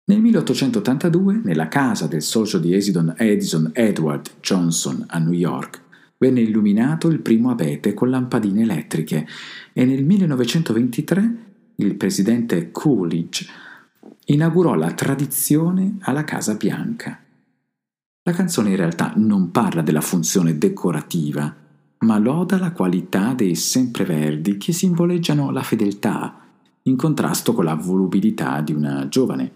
Nel 0.05 0.21
1882, 0.21 1.43
nella 1.45 1.69
casa 1.69 2.07
del 2.07 2.23
socio 2.23 2.59
di 2.59 2.73
Edison, 2.73 3.15
Edison 3.17 3.71
Edward 3.75 4.31
Johnson 4.41 5.05
a 5.09 5.19
New 5.19 5.33
York, 5.33 5.83
venne 6.17 6.41
illuminato 6.41 7.09
il 7.09 7.21
primo 7.21 7.51
abete 7.51 7.93
con 7.95 8.09
lampadine 8.11 8.63
elettriche 8.63 9.27
e 9.73 9.85
nel 9.85 10.05
1923 10.05 11.37
il 11.77 11.95
presidente 11.95 12.73
Coolidge 12.73 13.47
inaugurò 14.31 14.75
la 14.75 14.93
tradizione 14.93 15.97
alla 16.01 16.25
Casa 16.25 16.55
Bianca. 16.55 17.19
La 18.23 18.33
canzone 18.33 18.71
in 18.71 18.77
realtà 18.77 19.15
non 19.17 19.51
parla 19.51 19.81
della 19.81 20.03
funzione 20.03 20.59
decorativa, 20.59 21.55
ma 22.01 22.19
loda 22.19 22.59
la 22.59 22.73
qualità 22.73 23.33
dei 23.33 23.55
sempreverdi 23.55 24.59
che 24.59 24.73
simboleggiano 24.73 25.51
la 25.51 25.63
fedeltà, 25.63 26.41
in 26.83 26.97
contrasto 26.97 27.55
con 27.55 27.65
la 27.65 27.75
volubilità 27.75 28.61
di 28.61 28.75
una 28.75 29.09
giovane. 29.09 29.53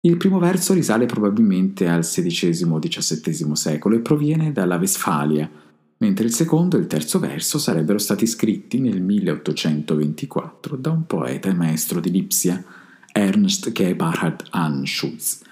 Il 0.00 0.16
primo 0.16 0.40
verso 0.40 0.74
risale 0.74 1.06
probabilmente 1.06 1.86
al 1.86 2.00
XVI-XVII 2.00 3.54
secolo 3.54 3.94
e 3.94 4.00
proviene 4.00 4.50
dalla 4.50 4.78
Westfalia, 4.78 5.48
mentre 5.98 6.24
il 6.24 6.32
secondo 6.32 6.76
e 6.76 6.80
il 6.80 6.86
terzo 6.88 7.20
verso 7.20 7.58
sarebbero 7.58 7.98
stati 7.98 8.26
scritti 8.26 8.80
nel 8.80 9.00
1824 9.00 10.76
da 10.76 10.90
un 10.90 11.06
poeta 11.06 11.48
e 11.48 11.54
maestro 11.54 12.00
di 12.00 12.10
Lipsia, 12.10 12.64
Ernst 13.12 13.72
Gebhard 13.72 14.46
Anschutz. 14.50 15.42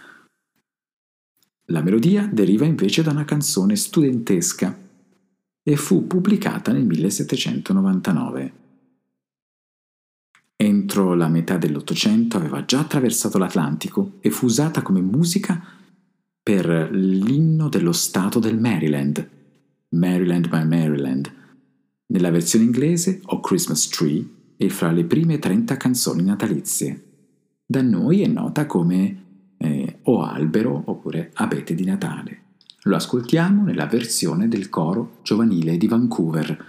La 1.67 1.83
melodia 1.83 2.29
deriva 2.33 2.65
invece 2.65 3.03
da 3.03 3.11
una 3.11 3.25
canzone 3.25 3.75
studentesca 3.75 4.77
e 5.63 5.77
fu 5.77 6.07
pubblicata 6.07 6.73
nel 6.73 6.85
1799. 6.85 8.53
Entro 10.57 11.15
la 11.15 11.29
metà 11.29 11.57
dell'Ottocento 11.57 12.37
aveva 12.37 12.65
già 12.65 12.81
attraversato 12.81 13.39
l'Atlantico 13.39 14.15
e 14.21 14.31
fu 14.31 14.47
usata 14.47 14.83
come 14.83 15.01
musica 15.01 15.63
per 16.43 16.91
l'inno 16.93 17.69
dello 17.69 17.93
stato 17.93 18.39
del 18.39 18.59
Maryland, 18.59 19.29
Maryland 19.91 20.49
by 20.49 20.65
Maryland. 20.65 21.33
Nella 22.07 22.31
versione 22.31 22.65
inglese 22.65 23.21
O 23.27 23.41
Christmas 23.41 23.89
Tree 23.89 24.27
è 24.57 24.69
fra 24.69 24.91
le 24.91 25.05
prime 25.05 25.39
30 25.39 25.77
canzoni 25.77 26.23
natalizie 26.23 27.08
da 27.71 27.83
noi 27.83 28.23
è 28.23 28.27
nota 28.27 28.64
come 28.64 29.25
eh, 29.59 29.99
O 30.05 30.23
albero 30.23 30.85
oppure 30.87 31.33
Abete 31.35 31.75
di 31.75 31.85
Natale. 31.85 32.41
Lo 32.85 32.97
ascoltiamo 32.97 33.62
nella 33.62 33.85
versione 33.85 34.49
del 34.49 34.71
coro 34.71 35.19
giovanile 35.23 35.77
di 35.77 35.87
Vancouver 35.87 36.64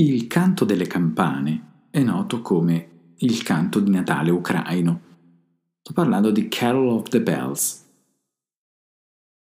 Il 0.00 0.28
canto 0.28 0.64
delle 0.64 0.86
campane 0.86 1.88
è 1.90 2.02
noto 2.02 2.40
come 2.40 3.14
il 3.18 3.42
canto 3.42 3.80
di 3.80 3.90
Natale 3.90 4.30
ucraino. 4.30 5.00
Sto 5.82 5.92
parlando 5.92 6.30
di 6.30 6.48
Carol 6.48 6.88
of 6.88 7.10
the 7.10 7.20
Bells, 7.20 7.84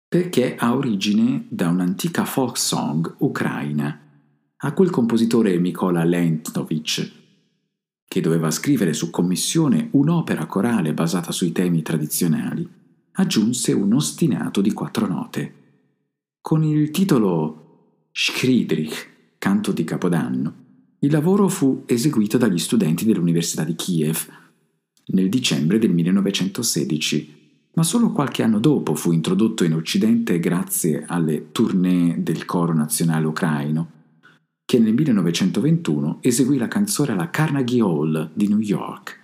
perché 0.07 0.55
ha 0.55 0.73
origine 0.73 1.47
da 1.49 1.67
un'antica 1.67 2.23
folk 2.23 2.57
song 2.57 3.15
ucraina, 3.17 3.99
a 4.55 4.71
cui 4.71 4.85
il 4.85 4.91
compositore 4.91 5.59
Mikola 5.59 6.05
Lentnovich 6.05 7.11
che 8.07 8.21
doveva 8.21 8.49
scrivere 8.49 8.93
su 8.93 9.09
commissione 9.09 9.89
un'opera 9.91 10.45
corale 10.45 10.93
basata 10.93 11.33
sui 11.33 11.51
temi 11.51 11.81
tradizionali, 11.81 12.65
aggiunse 13.11 13.73
un 13.73 13.91
ostinato 13.91 14.61
di 14.61 14.71
quattro 14.71 15.07
note. 15.07 15.53
Con 16.39 16.63
il 16.63 16.89
titolo 16.91 18.05
Schriedrich, 18.13 19.15
canto 19.37 19.71
di 19.71 19.83
Capodanno, 19.83 20.65
il 20.99 21.11
lavoro 21.11 21.47
fu 21.47 21.83
eseguito 21.85 22.37
dagli 22.37 22.57
studenti 22.57 23.05
dell'Università 23.05 23.63
di 23.63 23.75
Kiev 23.75 24.27
nel 25.07 25.29
dicembre 25.29 25.79
del 25.79 25.93
1916, 25.93 27.35
ma 27.73 27.83
solo 27.83 28.11
qualche 28.11 28.41
anno 28.43 28.59
dopo 28.59 28.95
fu 28.95 29.11
introdotto 29.11 29.63
in 29.63 29.73
Occidente 29.73 30.39
grazie 30.39 31.05
alle 31.05 31.51
tournée 31.51 32.23
del 32.23 32.45
coro 32.45 32.73
nazionale 32.73 33.27
ucraino, 33.27 33.91
che 34.65 34.79
nel 34.79 34.93
1921 34.93 36.17
eseguì 36.21 36.57
la 36.57 36.67
canzone 36.67 37.11
alla 37.11 37.29
Carnegie 37.29 37.81
Hall 37.81 38.31
di 38.33 38.47
New 38.47 38.59
York. 38.59 39.19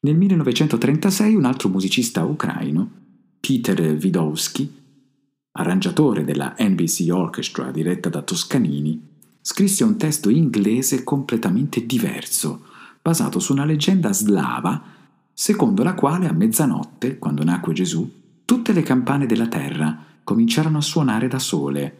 Nel 0.00 0.16
1936 0.16 1.34
un 1.34 1.44
altro 1.44 1.68
musicista 1.68 2.24
ucraino, 2.24 2.90
Peter 3.40 3.80
Widowski, 3.80 4.83
arrangiatore 5.56 6.24
della 6.24 6.54
NBC 6.58 7.08
Orchestra 7.12 7.70
diretta 7.70 8.08
da 8.08 8.22
Toscanini, 8.22 9.00
scrisse 9.40 9.84
un 9.84 9.96
testo 9.96 10.30
inglese 10.30 11.04
completamente 11.04 11.86
diverso, 11.86 12.64
basato 13.00 13.38
su 13.38 13.52
una 13.52 13.64
leggenda 13.64 14.12
slava, 14.12 14.82
secondo 15.32 15.82
la 15.82 15.94
quale 15.94 16.26
a 16.26 16.32
mezzanotte, 16.32 17.18
quando 17.18 17.44
nacque 17.44 17.72
Gesù, 17.72 18.10
tutte 18.44 18.72
le 18.72 18.82
campane 18.82 19.26
della 19.26 19.46
terra 19.46 19.96
cominciarono 20.24 20.78
a 20.78 20.82
suonare 20.82 21.28
da 21.28 21.38
sole. 21.38 21.98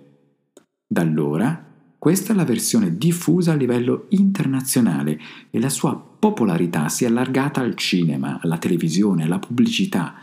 Da 0.86 1.02
allora, 1.02 1.64
questa 1.98 2.32
è 2.32 2.36
la 2.36 2.44
versione 2.44 2.96
diffusa 2.96 3.52
a 3.52 3.57
livello 3.57 4.07
internazionale 4.11 5.18
e 5.50 5.61
la 5.61 5.68
sua 5.68 5.94
popolarità 5.94 6.88
si 6.88 7.05
è 7.05 7.07
allargata 7.07 7.61
al 7.61 7.76
cinema, 7.76 8.40
alla 8.42 8.59
televisione, 8.59 9.24
alla 9.24 9.38
pubblicità, 9.38 10.14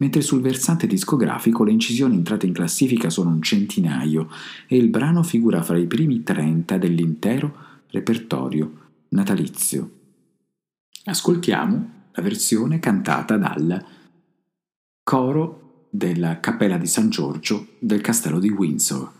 mentre 0.00 0.20
sul 0.22 0.40
versante 0.40 0.86
discografico 0.86 1.62
le 1.62 1.72
incisioni 1.72 2.16
entrate 2.16 2.46
in 2.46 2.52
classifica 2.52 3.10
sono 3.10 3.30
un 3.30 3.42
centinaio 3.42 4.28
e 4.66 4.76
il 4.76 4.88
brano 4.88 5.22
figura 5.22 5.62
fra 5.62 5.76
i 5.76 5.86
primi 5.86 6.22
30 6.22 6.78
dell'intero 6.78 7.54
repertorio 7.88 8.88
natalizio. 9.08 9.90
Ascoltiamo 11.04 11.90
la 12.12 12.22
versione 12.22 12.78
cantata 12.78 13.36
dal 13.36 13.84
coro 15.02 15.86
della 15.90 16.40
Cappella 16.40 16.78
di 16.78 16.86
San 16.86 17.10
Giorgio 17.10 17.68
del 17.78 18.00
castello 18.00 18.38
di 18.38 18.48
Windsor. 18.48 19.18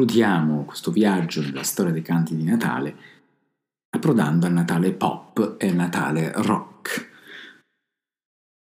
Concludiamo 0.00 0.64
questo 0.64 0.90
viaggio 0.90 1.42
nella 1.42 1.62
storia 1.62 1.92
dei 1.92 2.00
canti 2.00 2.34
di 2.34 2.42
Natale 2.42 2.96
approdando 3.90 4.46
al 4.46 4.52
Natale 4.52 4.92
pop 4.92 5.56
e 5.58 5.68
al 5.68 5.74
Natale 5.74 6.32
rock. 6.36 7.08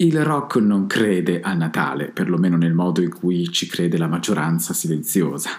Il 0.03 0.25
rock 0.25 0.57
non 0.57 0.89
crede 0.89 1.41
al 1.41 1.57
Natale, 1.57 2.11
perlomeno 2.11 2.57
nel 2.57 2.73
modo 2.73 3.03
in 3.03 3.15
cui 3.15 3.53
ci 3.53 3.69
crede 3.69 3.99
la 3.99 4.09
maggioranza 4.09 4.73
silenziosa. 4.73 5.51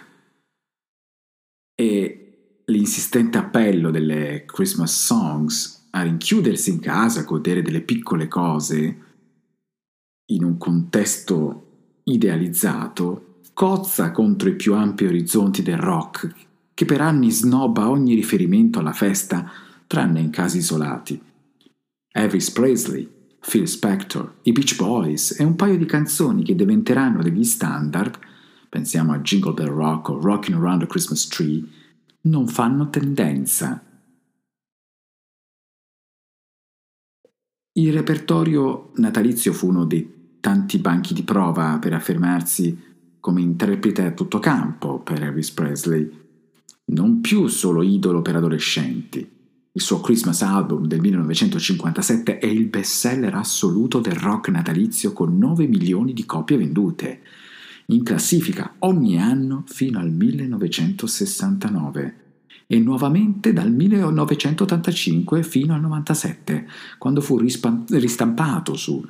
E 1.76 2.62
l'insistente 2.66 3.38
appello 3.38 3.90
delle 3.90 4.44
Christmas 4.46 5.06
songs 5.06 5.88
a 5.92 6.02
rinchiudersi 6.02 6.72
in 6.72 6.80
casa, 6.80 7.22
a 7.22 7.24
godere 7.24 7.62
delle 7.62 7.82
piccole 7.82 8.28
cose, 8.28 8.98
in 10.26 10.44
un 10.44 10.58
contesto 10.58 12.02
idealizzato, 12.04 13.29
cozza 13.60 14.12
contro 14.12 14.48
i 14.48 14.56
più 14.56 14.74
ampi 14.74 15.04
orizzonti 15.04 15.62
del 15.62 15.80
rock, 15.80 16.34
che 16.74 16.86
per 16.86 17.02
anni 17.02 17.30
snobba 17.30 17.90
ogni 17.90 18.16
riferimento 18.16 18.80
alla 18.80 18.94
festa, 18.94 19.52
tranne 19.86 20.22
in 20.22 20.30
casi 20.30 20.60
isolati. 20.60 21.22
Elvis 22.10 22.52
Presley, 22.52 23.06
Phil 23.46 23.68
Spector, 23.68 24.36
i 24.44 24.54
Beach 24.54 24.78
Boys 24.78 25.38
e 25.38 25.44
un 25.44 25.58
paio 25.58 25.78
di 25.78 25.84
canzoni 25.84 26.46
che 26.46 26.56
diventeranno 26.56 27.22
degli 27.22 27.44
standard, 27.44 28.18
pensiamo 28.70 29.12
a 29.12 29.20
Jingle 29.20 29.52
Bell 29.52 29.74
Rock 29.74 30.08
o 30.08 30.22
Rockin' 30.22 30.56
Around 30.56 30.84
the 30.84 30.88
Christmas 30.88 31.28
Tree, 31.28 31.62
non 32.22 32.48
fanno 32.48 32.90
tendenza. 32.90 33.84
Il 37.74 37.92
repertorio 37.92 38.94
natalizio 38.96 39.52
fu 39.52 39.68
uno 39.68 39.84
dei 39.84 40.38
tanti 40.40 40.78
banchi 40.78 41.14
di 41.14 41.24
prova 41.24 41.78
per 41.78 41.94
affermarsi 41.94 42.88
come 43.20 43.42
interprete 43.42 44.06
a 44.06 44.12
tutto 44.12 44.38
campo 44.40 45.00
per 45.00 45.24
Elvis 45.24 45.52
Presley, 45.52 46.10
non 46.86 47.20
più 47.22 47.48
solo 47.48 47.82
idolo 47.82 48.22
per 48.22 48.36
adolescenti. 48.36 49.38
Il 49.72 49.82
suo 49.82 50.02
Christmas 50.02 50.42
album 50.42 50.88
del 50.88 51.00
1957 51.00 52.40
è 52.40 52.46
il 52.46 52.66
bestseller 52.66 53.36
assoluto 53.36 54.00
del 54.00 54.16
rock 54.16 54.50
natalizio 54.50 55.14
con 55.14 55.38
9 55.38 55.68
milioni 55.68 56.12
di 56.14 56.26
copie 56.26 56.58
vendute, 56.58 57.22
in 57.88 58.04
classifica 58.04 58.76
ogni 58.80 59.18
anno 59.20 59.64
fino 59.68 60.00
al 60.00 60.12
1969 60.12 62.20
e 62.72 62.80
nuovamente 62.80 63.52
dal 63.52 63.72
1985 63.72 65.44
fino 65.44 65.74
al 65.74 65.82
97, 65.82 66.68
quando 67.00 67.20
fu 67.20 67.40
ristampato 67.40 68.76
su 68.76 69.04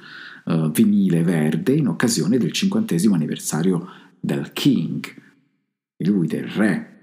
uh, 0.45 0.69
vinile 0.71 1.23
verde 1.23 1.73
in 1.73 1.87
occasione 1.87 2.37
del 2.37 2.51
cinquantesimo 2.51 3.15
anniversario 3.15 3.87
del 4.19 4.51
King, 4.53 5.05
e 6.01 6.05
lui 6.05 6.27
del 6.27 6.47
Re. 6.47 6.97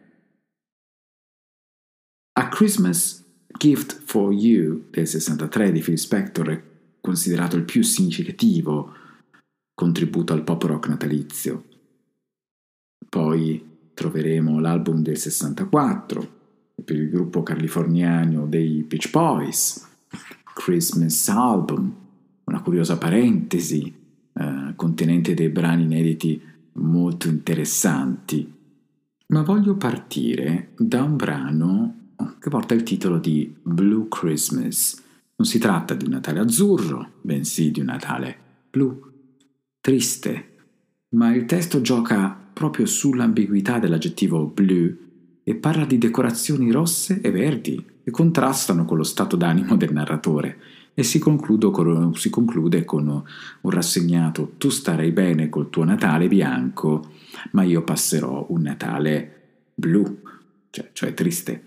A 2.32 2.48
Christmas 2.48 3.24
Gift 3.58 4.00
for 4.04 4.32
You 4.32 4.86
del 4.90 5.06
63 5.06 5.72
di 5.72 5.80
Phil 5.80 5.98
Spector 5.98 6.48
è 6.50 6.62
considerato 7.00 7.56
il 7.56 7.64
più 7.64 7.82
significativo 7.82 8.92
contributo 9.74 10.32
al 10.32 10.44
pop 10.44 10.62
rock 10.62 10.88
natalizio. 10.88 11.64
Poi 13.08 13.90
troveremo 13.94 14.60
l'album 14.60 15.02
del 15.02 15.16
64 15.18 16.34
per 16.84 16.96
il 16.96 17.10
gruppo 17.10 17.42
californiano 17.42 18.46
dei 18.46 18.82
Beach 18.82 19.10
Boys, 19.10 19.86
Christmas 20.54 21.28
Album, 21.28 22.05
una 22.46 22.62
curiosa 22.62 22.96
parentesi 22.96 23.92
eh, 24.32 24.72
contenente 24.74 25.34
dei 25.34 25.48
brani 25.48 25.84
inediti 25.84 26.40
molto 26.72 27.28
interessanti. 27.28 28.52
Ma 29.28 29.42
voglio 29.42 29.76
partire 29.76 30.70
da 30.76 31.02
un 31.02 31.16
brano 31.16 31.94
che 32.38 32.48
porta 32.48 32.74
il 32.74 32.82
titolo 32.82 33.18
di 33.18 33.52
Blue 33.62 34.06
Christmas. 34.08 35.02
Non 35.36 35.46
si 35.46 35.58
tratta 35.58 35.94
di 35.94 36.04
un 36.04 36.12
Natale 36.12 36.40
azzurro, 36.40 37.12
bensì 37.20 37.70
di 37.70 37.80
un 37.80 37.86
Natale 37.86 38.36
blu, 38.70 39.00
triste, 39.80 40.54
ma 41.10 41.34
il 41.34 41.44
testo 41.44 41.80
gioca 41.80 42.38
proprio 42.52 42.86
sull'ambiguità 42.86 43.78
dell'aggettivo 43.78 44.46
blue 44.46 44.98
e 45.42 45.54
parla 45.56 45.84
di 45.84 45.98
decorazioni 45.98 46.70
rosse 46.70 47.20
e 47.20 47.30
verdi, 47.30 47.84
e 48.02 48.10
contrastano 48.10 48.84
con 48.84 48.96
lo 48.96 49.02
stato 49.02 49.36
d'animo 49.36 49.76
del 49.76 49.92
narratore 49.92 50.58
e 50.98 51.02
si, 51.02 51.18
con- 51.18 52.14
si 52.14 52.30
conclude 52.30 52.86
con 52.86 53.06
un 53.60 53.70
rassegnato 53.70 54.54
tu 54.56 54.70
starai 54.70 55.12
bene 55.12 55.50
col 55.50 55.68
tuo 55.68 55.84
Natale 55.84 56.26
bianco, 56.26 57.12
ma 57.52 57.64
io 57.64 57.82
passerò 57.82 58.46
un 58.48 58.62
Natale 58.62 59.58
blu, 59.74 60.22
cioè, 60.70 60.88
cioè 60.94 61.12
triste. 61.12 61.64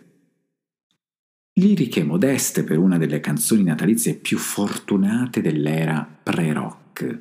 Liriche 1.54 2.04
modeste 2.04 2.64
per 2.64 2.80
una 2.80 2.98
delle 2.98 3.20
canzoni 3.20 3.62
natalizie 3.62 4.16
più 4.16 4.40
fortunate 4.40 5.42
dell'era 5.42 6.10
pre-rock, 6.24 7.20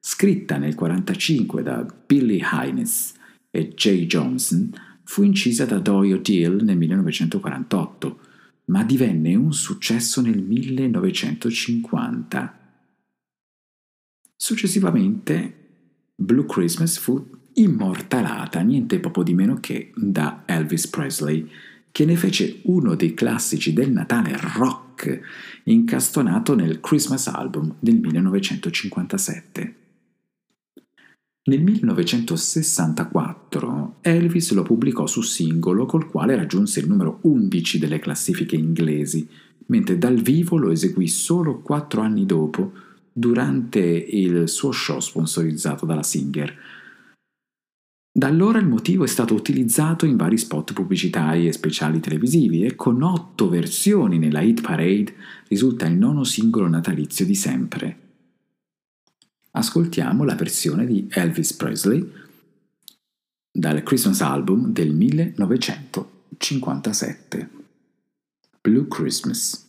scritta 0.00 0.56
nel 0.56 0.74
1945 0.74 1.62
da 1.62 1.86
Billy 2.06 2.42
Hines 2.50 3.12
e 3.50 3.68
Jay 3.74 4.06
Johnson, 4.06 4.72
fu 5.04 5.22
incisa 5.22 5.66
da 5.66 5.78
Doyle 5.78 6.14
O'Deal 6.14 6.62
nel 6.62 6.78
1948, 6.78 8.18
ma 8.72 8.82
divenne 8.84 9.34
un 9.34 9.52
successo 9.52 10.22
nel 10.22 10.40
1950. 10.40 12.58
Successivamente, 14.34 15.56
Blue 16.14 16.46
Christmas 16.46 16.96
fu 16.96 17.22
immortalata 17.52 18.62
niente 18.62 18.98
poco 18.98 19.22
di 19.22 19.34
meno 19.34 19.60
che 19.60 19.92
da 19.94 20.44
Elvis 20.46 20.88
Presley, 20.88 21.46
che 21.92 22.06
ne 22.06 22.16
fece 22.16 22.60
uno 22.62 22.94
dei 22.94 23.12
classici 23.12 23.74
del 23.74 23.92
Natale 23.92 24.38
rock, 24.40 25.20
incastonato 25.64 26.54
nel 26.54 26.80
Christmas 26.80 27.26
Album 27.26 27.74
del 27.78 28.00
1957. 28.00 29.81
Nel 31.44 31.60
1964 31.60 33.96
Elvis 34.00 34.52
lo 34.52 34.62
pubblicò 34.62 35.08
su 35.08 35.22
singolo 35.22 35.86
col 35.86 36.08
quale 36.08 36.36
raggiunse 36.36 36.78
il 36.78 36.86
numero 36.86 37.18
11 37.22 37.80
delle 37.80 37.98
classifiche 37.98 38.54
inglesi, 38.54 39.28
mentre 39.66 39.98
dal 39.98 40.20
vivo 40.20 40.56
lo 40.56 40.70
eseguì 40.70 41.08
solo 41.08 41.60
quattro 41.60 42.00
anni 42.00 42.26
dopo 42.26 42.70
durante 43.12 43.80
il 43.80 44.48
suo 44.48 44.70
show 44.70 45.00
sponsorizzato 45.00 45.84
dalla 45.84 46.04
Singer. 46.04 46.56
Da 48.14 48.28
allora 48.28 48.60
il 48.60 48.68
motivo 48.68 49.02
è 49.02 49.08
stato 49.08 49.34
utilizzato 49.34 50.06
in 50.06 50.16
vari 50.16 50.38
spot 50.38 50.72
pubblicitari 50.74 51.48
e 51.48 51.52
speciali 51.52 51.98
televisivi 51.98 52.64
e 52.64 52.76
con 52.76 53.02
otto 53.02 53.48
versioni 53.48 54.18
nella 54.18 54.42
Hit 54.42 54.60
Parade 54.60 55.12
risulta 55.48 55.86
il 55.86 55.96
nono 55.96 56.22
singolo 56.22 56.68
natalizio 56.68 57.26
di 57.26 57.34
sempre. 57.34 58.11
Ascoltiamo 59.54 60.24
la 60.24 60.34
versione 60.34 60.86
di 60.86 61.06
Elvis 61.10 61.52
Presley 61.52 62.10
dal 63.50 63.82
Christmas 63.82 64.22
Album 64.22 64.72
del 64.72 64.94
1957. 64.94 67.50
Blue 68.62 68.88
Christmas. 68.88 69.66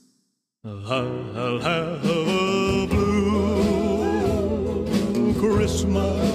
I'll 0.63 1.59
have 1.61 2.05
a 2.05 2.87
blue 2.87 3.67
Christmas 5.37 6.32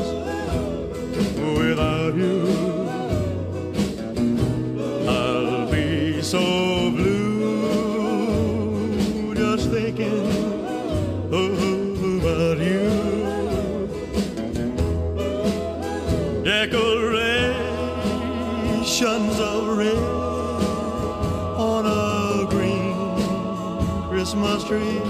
Tree 24.69 25.01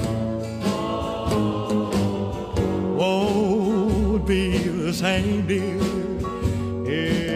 won't 2.94 4.24
be 4.24 4.56
the 4.56 4.92
same, 4.92 5.48
dear, 5.48 5.80
if 6.86 7.27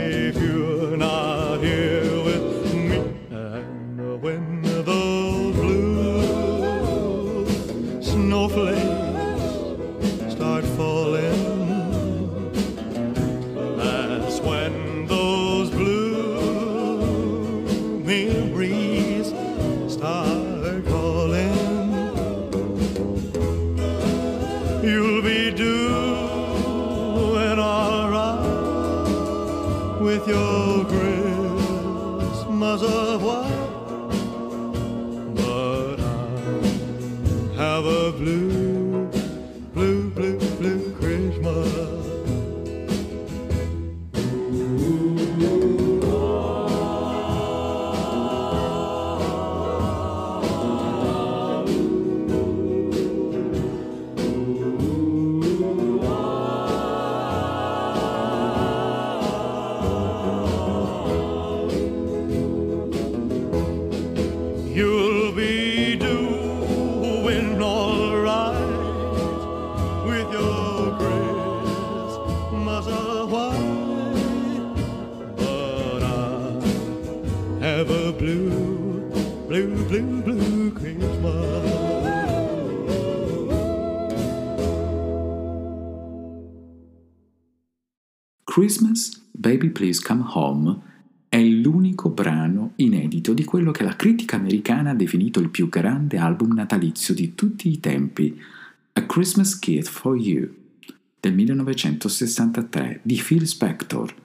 Baby 89.62 89.70
Please 89.70 90.02
Come 90.04 90.24
Home 90.32 90.80
è 91.28 91.40
l'unico 91.40 92.10
brano 92.10 92.72
inedito 92.76 93.32
di 93.32 93.44
quello 93.44 93.70
che 93.70 93.84
la 93.84 93.94
critica 93.94 94.34
americana 94.34 94.90
ha 94.90 94.94
definito 94.94 95.38
il 95.38 95.50
più 95.50 95.68
grande 95.68 96.18
album 96.18 96.52
natalizio 96.52 97.14
di 97.14 97.36
tutti 97.36 97.70
i 97.70 97.78
tempi, 97.78 98.36
A 98.94 99.06
Christmas 99.06 99.60
Gift 99.60 99.88
for 99.88 100.16
You, 100.16 100.52
del 101.20 101.34
1963 101.34 103.00
di 103.02 103.22
Phil 103.24 103.46
Spector. 103.46 104.21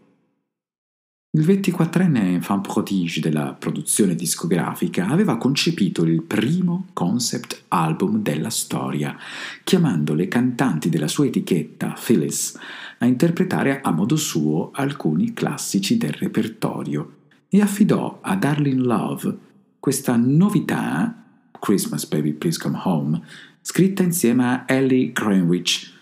Il 1.37 1.45
24enne 1.45 2.17
enfant 2.33 2.61
prodige 2.61 3.19
della 3.21 3.53
produzione 3.53 4.15
discografica 4.15 5.05
aveva 5.05 5.37
concepito 5.37 6.03
il 6.03 6.23
primo 6.23 6.87
concept 6.93 7.65
album 7.67 8.23
della 8.23 8.49
storia, 8.49 9.15
chiamando 9.63 10.15
le 10.15 10.27
cantanti 10.27 10.89
della 10.89 11.07
sua 11.07 11.27
etichetta, 11.27 11.93
Phyllis, 11.95 12.57
a 12.97 13.05
interpretare 13.05 13.81
a 13.81 13.91
modo 13.91 14.15
suo 14.15 14.71
alcuni 14.73 15.33
classici 15.33 15.97
del 15.97 16.13
repertorio 16.13 17.17
e 17.49 17.61
affidò 17.61 18.17
a 18.19 18.35
Darlene 18.35 18.81
Love 18.81 19.37
questa 19.79 20.15
novità, 20.15 21.23
Christmas 21.59 22.07
Baby 22.07 22.33
Please 22.33 22.57
Come 22.59 22.79
Home, 22.83 23.21
scritta 23.61 24.01
insieme 24.01 24.43
a 24.43 24.63
Ellie 24.65 25.11
Greenwich 25.11 25.93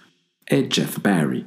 e 0.46 0.68
Jeff 0.68 1.02
Barry, 1.02 1.46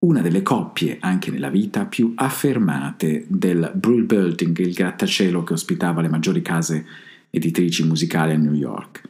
una 0.00 0.22
delle 0.22 0.42
coppie 0.42 0.96
anche 1.00 1.30
nella 1.30 1.50
vita 1.50 1.84
più 1.84 2.12
affermate 2.14 3.26
del 3.28 3.70
Brill 3.74 4.06
Building, 4.06 4.56
il 4.58 4.72
grattacielo 4.72 5.44
che 5.44 5.52
ospitava 5.52 6.00
le 6.00 6.08
maggiori 6.08 6.40
case 6.40 6.86
editrici 7.28 7.84
musicali 7.84 8.32
a 8.32 8.38
New 8.38 8.54
York. 8.54 9.02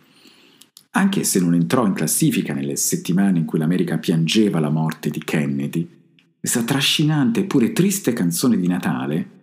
Anche 0.93 1.23
se 1.23 1.39
non 1.39 1.55
entrò 1.55 1.87
in 1.87 1.93
classifica 1.93 2.53
nelle 2.53 2.75
settimane 2.75 3.39
in 3.39 3.45
cui 3.45 3.61
l'America 3.61 3.99
piangeva 3.99 4.59
la 4.59 4.71
morte 4.71 5.11
di 5.11 5.23
Kennedy, 5.23 5.89
questa 6.41 6.65
trascinante 6.65 7.41
eppure 7.41 7.73
triste 7.73 8.13
canzone 8.13 8.57
di 8.57 8.67
Natale 8.67 9.39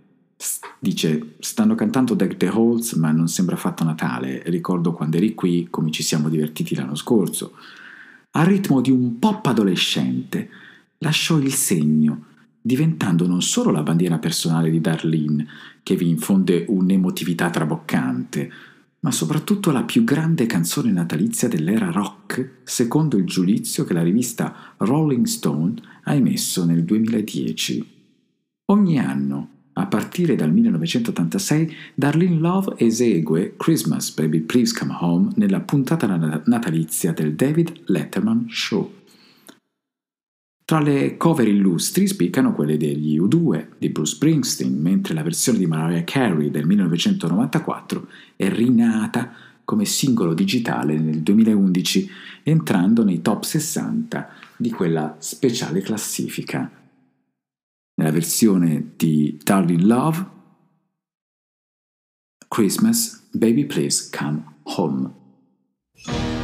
dice 0.80 1.36
stanno 1.40 1.74
cantando 1.74 2.14
Deck 2.14 2.38
the 2.38 2.48
Halls 2.48 2.94
ma 2.94 3.12
non 3.12 3.28
sembra 3.28 3.56
fatto 3.56 3.84
Natale, 3.84 4.44
ricordo 4.48 4.92
quando 4.92 5.18
eri 5.18 5.34
qui 5.34 5.68
come 5.70 5.92
ci 5.92 6.04
siamo 6.04 6.28
divertiti 6.28 6.76
l'anno 6.76 6.96
scorso. 6.96 7.54
Al 8.32 8.46
ritmo 8.46 8.82
di 8.82 8.92
un 8.92 9.18
pop 9.18 9.46
adolescente 9.46 10.50
lasciò 11.00 11.38
il 11.38 11.54
segno, 11.54 12.26
diventando 12.62 13.28
non 13.28 13.42
solo 13.42 13.72
la 13.72 13.84
bandiera 13.84 14.18
personale 14.18 14.70
di 14.70 14.82
Darlene, 14.82 15.48
che 15.84 15.96
vi 15.96 16.10
infonde 16.10 16.66
un'emotività 16.68 17.50
traboccante, 17.50 18.52
ma 19.00 19.12
soprattutto 19.12 19.72
la 19.72 19.84
più 19.84 20.04
grande 20.04 20.48
canzone 20.48 20.92
natalizia 20.92 21.48
dell'era 21.48 21.92
rock, 21.92 22.60
secondo 22.64 23.16
il 23.16 23.26
giudizio 23.26 23.86
che 23.86 23.94
la 23.94 24.04
rivista 24.04 24.74
Rolling 24.78 25.26
Stone 25.26 25.76
ha 26.04 26.14
emesso 26.14 26.66
nel 26.66 26.84
2010. 26.84 27.96
Ogni 28.66 29.00
anno, 29.00 29.50
a 29.74 29.86
partire 29.86 30.36
dal 30.36 30.52
1986, 30.52 31.74
Darlene 31.94 32.40
Love 32.40 32.74
esegue 32.78 33.54
Christmas 33.56 34.12
Baby 34.14 34.40
Please 34.40 34.78
Come 34.78 34.98
Home 35.00 35.32
nella 35.36 35.62
puntata 35.62 36.42
natalizia 36.46 37.14
del 37.14 37.36
David 37.36 37.84
Letterman 37.86 38.48
Show. 38.50 38.97
Tra 40.68 40.82
le 40.82 41.16
cover 41.16 41.48
illustri 41.48 42.08
spiccano 42.08 42.52
quelle 42.52 42.76
degli 42.76 43.18
U2 43.18 43.68
di 43.78 43.88
Bruce 43.88 44.16
Springsteen, 44.16 44.78
mentre 44.78 45.14
la 45.14 45.24
versione 45.24 45.60
di 45.60 45.66
Mariah 45.66 46.04
Carey 46.04 46.52
del 46.52 46.66
1994 46.66 48.08
è 48.36 48.50
rinata 48.50 49.32
come 49.64 49.86
singolo 49.86 50.34
digitale 50.34 51.00
nel 51.00 51.22
2011, 51.22 52.10
entrando 52.44 53.06
nei 53.06 53.22
top 53.22 53.44
60 53.44 54.30
di 54.58 54.70
quella 54.70 55.16
speciale 55.20 55.80
classifica. 55.80 56.70
Nella 57.96 58.12
versione 58.12 58.92
di 58.98 59.40
Darling 59.42 59.84
Love, 59.84 60.26
Christmas, 62.50 63.30
Baby 63.32 63.64
Please 63.64 64.10
Come 64.12 64.44
Home. 64.64 66.37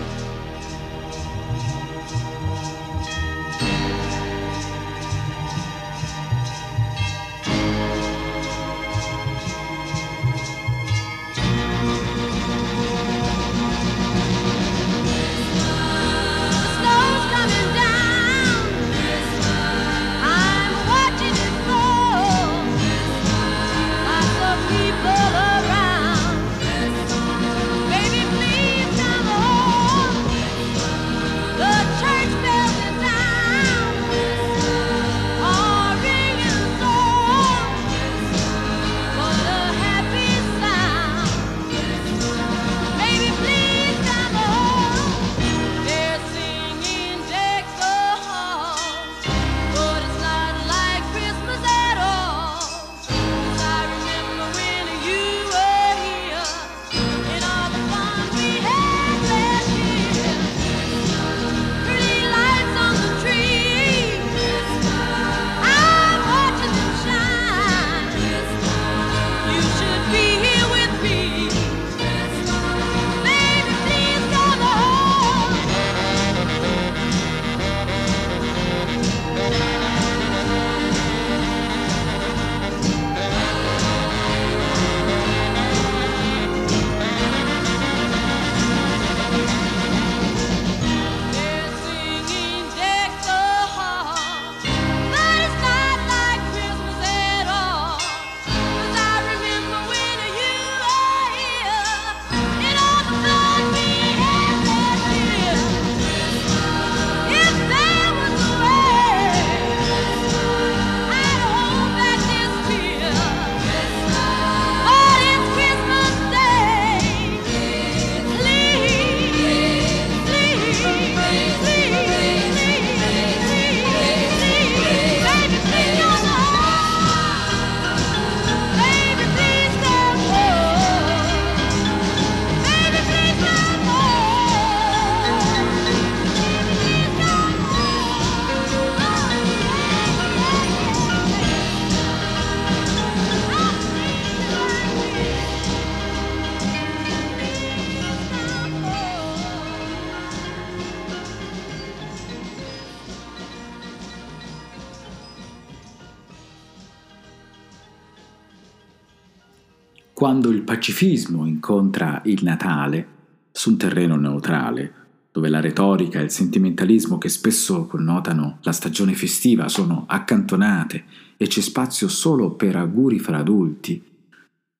Pacifismo 160.73 161.45
incontra 161.45 162.23
il 162.25 162.43
Natale 162.43 163.07
su 163.51 163.69
un 163.69 163.77
terreno 163.77 164.15
neutrale, 164.15 164.93
dove 165.31 165.47
la 165.47 165.59
retorica 165.59 166.19
e 166.19 166.23
il 166.23 166.31
sentimentalismo 166.31 167.19
che 167.19 167.29
spesso 167.29 167.85
connotano 167.85 168.57
la 168.63 168.71
stagione 168.71 169.13
festiva 169.13 169.67
sono 169.67 170.05
accantonate 170.07 171.03
e 171.37 171.45
c'è 171.45 171.61
spazio 171.61 172.07
solo 172.07 172.55
per 172.55 172.75
auguri 172.75 173.19
fra 173.19 173.37
adulti, 173.37 174.03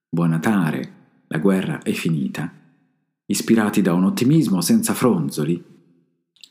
buon 0.09 0.31
Natale, 0.31 0.93
la 1.27 1.37
guerra 1.37 1.83
è 1.83 1.91
finita, 1.91 2.51
ispirati 3.27 3.83
da 3.83 3.93
un 3.93 4.05
ottimismo 4.05 4.61
senza 4.61 4.95
fronzoli, 4.95 5.63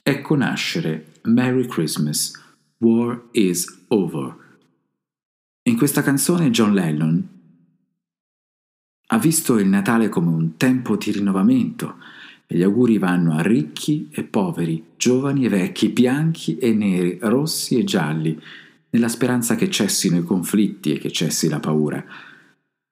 ecco 0.05 0.37
nascere 0.37 1.15
Merry 1.23 1.67
Christmas, 1.67 2.41
War 2.79 3.21
is 3.33 3.87
Over. 3.89 4.37
In 5.65 5.77
questa 5.77 6.03
canzone 6.03 6.51
John 6.51 6.75
Lennon 6.75 7.41
ha 9.13 9.19
visto 9.19 9.59
il 9.59 9.69
Natale 9.69 10.09
come 10.09 10.29
un 10.29 10.57
tempo 10.57 10.97
di 10.97 11.13
rinnovamento 11.13 11.97
e 12.47 12.57
gli 12.57 12.63
auguri 12.63 12.97
vanno 12.97 13.35
a 13.35 13.43
ricchi 13.43 14.09
e 14.11 14.25
poveri, 14.25 14.83
giovani 14.97 15.45
e 15.45 15.49
vecchi, 15.51 15.91
bianchi 15.91 16.57
e 16.57 16.73
neri, 16.73 17.19
rossi 17.21 17.79
e 17.79 17.85
gialli, 17.85 18.41
nella 18.89 19.09
speranza 19.09 19.55
che 19.55 19.69
cessino 19.69 20.17
i 20.17 20.25
conflitti 20.25 20.95
e 20.95 20.99
che 20.99 21.11
cessi 21.11 21.51
la 21.51 21.61
paura. 21.61 22.03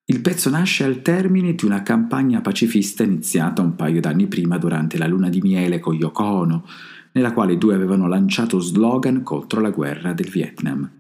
Il 0.05 0.21
pezzo 0.21 0.51
nasce 0.51 0.85
al 0.85 1.01
termine 1.01 1.55
di 1.55 1.65
una 1.65 1.83
campagna 1.83 2.43
pacifista 2.43 3.03
iniziata 3.03 3.63
un 3.63 3.75
paio 3.75 4.01
d'anni 4.01 4.27
prima 4.27 4.59
durante 4.59 4.99
la 4.99 5.07
luna 5.07 5.31
di 5.31 5.41
miele 5.41 5.79
con 5.79 5.95
Yoko 5.95 6.23
Ono, 6.23 6.67
nella 7.13 7.33
quale 7.33 7.55
i 7.55 7.59
due 7.59 7.75
avevano 7.75 8.07
lanciato 8.09 8.59
slogan 8.59 9.23
contro 9.23 9.63
la 9.63 9.71
guerra 9.71 10.13
del 10.13 10.29
Vietnam. 10.29 11.00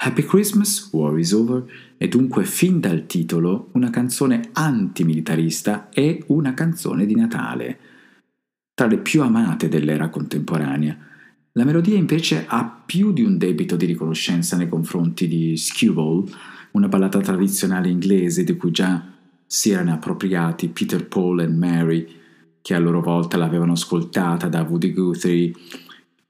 Happy 0.00 0.22
Christmas, 0.22 0.90
War 0.92 1.18
is 1.18 1.32
Over 1.32 1.64
è 1.96 2.06
dunque 2.06 2.44
fin 2.44 2.78
dal 2.78 3.06
titolo 3.06 3.70
una 3.72 3.90
canzone 3.90 4.50
antimilitarista 4.52 5.88
e 5.88 6.22
una 6.28 6.54
canzone 6.54 7.04
di 7.04 7.16
Natale, 7.16 7.78
tra 8.74 8.86
le 8.86 8.98
più 8.98 9.22
amate 9.22 9.68
dell'era 9.68 10.08
contemporanea. 10.08 10.96
La 11.50 11.64
melodia 11.64 11.96
invece 11.96 12.44
ha 12.46 12.64
più 12.86 13.12
di 13.12 13.22
un 13.22 13.38
debito 13.38 13.74
di 13.74 13.86
riconoscenza 13.86 14.56
nei 14.56 14.68
confronti 14.68 15.26
di 15.26 15.56
Skewball, 15.56 16.30
una 16.72 16.86
ballata 16.86 17.18
tradizionale 17.18 17.88
inglese 17.88 18.44
di 18.44 18.56
cui 18.56 18.70
già 18.70 19.04
si 19.44 19.70
erano 19.70 19.94
appropriati 19.94 20.68
Peter 20.68 21.08
Paul 21.08 21.40
e 21.40 21.48
Mary, 21.48 22.06
che 22.62 22.74
a 22.74 22.78
loro 22.78 23.00
volta 23.00 23.36
l'avevano 23.36 23.72
ascoltata 23.72 24.46
da 24.46 24.62
Woody 24.62 24.92
Guthrie 24.92 25.52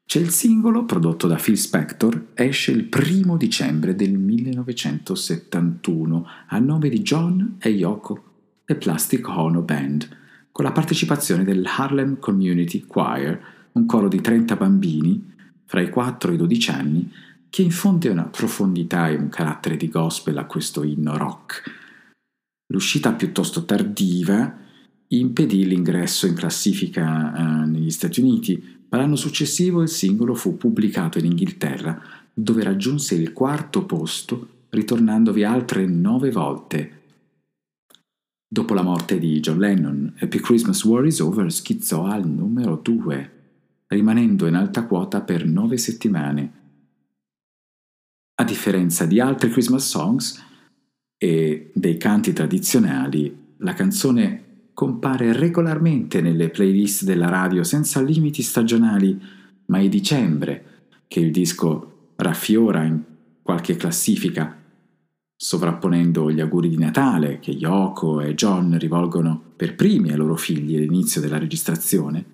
c'è 0.09 0.21
il 0.21 0.31
singolo, 0.31 0.87
prodotto 0.87 1.27
da 1.27 1.37
Phil 1.37 1.59
Spector, 1.59 2.29
esce 2.33 2.71
il 2.71 2.85
primo 2.85 3.37
dicembre 3.37 3.95
del 3.95 4.17
1971 4.17 6.27
a 6.47 6.59
nome 6.59 6.89
di 6.89 7.03
John 7.03 7.57
e 7.59 7.69
Yoko 7.69 8.23
e 8.65 8.75
Plastic 8.77 9.29
Ono 9.29 9.61
Band, 9.61 10.09
con 10.51 10.65
la 10.65 10.73
partecipazione 10.73 11.45
del 11.45 11.67
Harlem 11.67 12.19
Community 12.21 12.87
Choir, 12.87 13.39
un 13.73 13.85
coro 13.85 14.09
di 14.09 14.23
30 14.23 14.57
bambini 14.57 15.31
fra 15.67 15.83
i 15.83 15.91
4 15.91 16.31
e 16.31 16.35
i 16.35 16.39
12 16.39 16.71
anni, 16.71 17.13
che 17.51 17.61
infonde 17.61 18.09
una 18.09 18.25
profondità 18.25 19.11
e 19.11 19.15
un 19.15 19.29
carattere 19.29 19.77
di 19.77 19.91
gospel 19.91 20.39
a 20.39 20.47
questo 20.47 20.85
inno 20.85 21.19
rock. 21.19 21.71
L'uscita 22.69 23.13
piuttosto 23.13 23.67
tardiva 23.67 24.57
impedì 25.09 25.67
l'ingresso 25.67 26.27
in 26.27 26.33
classifica 26.33 27.35
eh, 27.35 27.67
negli 27.67 27.91
Stati 27.91 28.21
Uniti, 28.21 28.77
ma 28.89 28.99
l'anno 28.99 29.17
successivo 29.17 29.83
il 29.83 29.89
singolo 29.89 30.35
fu 30.35 30.57
pubblicato 30.57 31.19
in 31.19 31.27
Inghilterra, 31.27 32.01
dove 32.33 32.63
raggiunse 32.63 33.15
il 33.15 33.33
quarto 33.33 33.85
posto, 33.85 34.49
ritornandovi 34.71 35.45
altre 35.45 35.87
nove 35.87 36.31
volte. 36.31 36.93
Dopo 38.47 38.75
la 38.75 38.83
morte 38.83 39.19
di 39.19 39.41
John 39.41 39.59
Lennon, 39.59 40.15
Happy 40.19 40.39
Christmas 40.39 40.83
War 40.85 41.05
is 41.05 41.21
Over 41.21 41.53
schizzò 41.53 42.07
al 42.07 42.27
numero 42.27 42.77
2, 42.77 43.33
rimanendo 43.89 44.47
in 44.47 44.55
alta 44.55 44.85
quota 44.85 45.21
per 45.21 45.45
nove 45.45 45.77
settimane. 45.77 46.53
A 48.37 48.45
differenza 48.45 49.05
di 49.05 49.21
altri 49.21 49.51
Christmas 49.51 49.87
songs 49.87 50.43
e 51.19 51.71
dei 51.75 51.99
canti 51.99 52.33
tradizionali, 52.33 53.37
la 53.59 53.75
canzone 53.75 54.45
compare 54.79 55.33
regolarmente 55.33 56.21
nelle 56.21 56.51
playlist 56.51 57.03
della 57.03 57.29
radio 57.29 57.65
senza 57.65 58.01
limiti 58.01 58.43
stagionali, 58.43 59.21
ma 59.67 59.81
è 59.81 59.89
dicembre 59.89 60.85
che 61.09 61.19
il 61.19 61.33
disco 61.33 62.13
raffiora 62.15 62.85
in 62.85 63.03
qualche 63.43 63.75
classifica, 63.75 64.57
sovrapponendo 65.35 66.31
gli 66.31 66.39
auguri 66.39 66.69
di 66.69 66.79
Natale 66.79 67.41
che 67.41 67.51
Yoko 67.51 68.21
e 68.21 68.37
John 68.37 68.79
rivolgono 68.79 69.43
per 69.57 69.75
primi 69.75 70.13
ai 70.13 70.17
loro 70.17 70.37
figli 70.37 70.77
all'inizio 70.77 71.21
della 71.21 71.39
registrazione, 71.39 72.25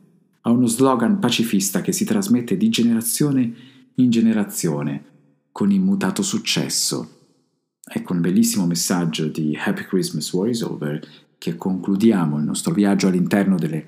a 0.42 0.50
uno 0.50 0.66
slogan 0.66 1.18
pacifista 1.18 1.80
che 1.80 1.92
si 1.92 2.04
trasmette 2.04 2.58
di 2.58 2.68
generazione 2.68 3.54
in 3.94 4.10
generazione 4.10 5.04
con 5.50 5.70
immutato 5.70 6.20
successo. 6.20 7.08
Ecco 7.86 8.12
un 8.12 8.20
bellissimo 8.20 8.66
messaggio 8.66 9.28
di 9.28 9.56
Happy 9.58 9.84
Christmas 9.84 10.30
War 10.34 10.50
is 10.50 10.60
Over 10.60 11.23
che 11.44 11.56
concludiamo 11.56 12.38
il 12.38 12.44
nostro 12.44 12.72
viaggio 12.72 13.08
all'interno 13.08 13.56
delle 13.56 13.86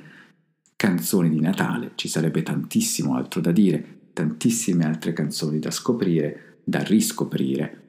canzoni 0.76 1.30
di 1.30 1.40
Natale. 1.40 1.92
Ci 1.94 2.06
sarebbe 2.06 2.42
tantissimo 2.42 3.16
altro 3.16 3.40
da 3.40 3.50
dire, 3.50 4.10
tantissime 4.12 4.84
altre 4.84 5.14
canzoni 5.14 5.58
da 5.58 5.70
scoprire, 5.70 6.58
da 6.62 6.82
riscoprire. 6.82 7.84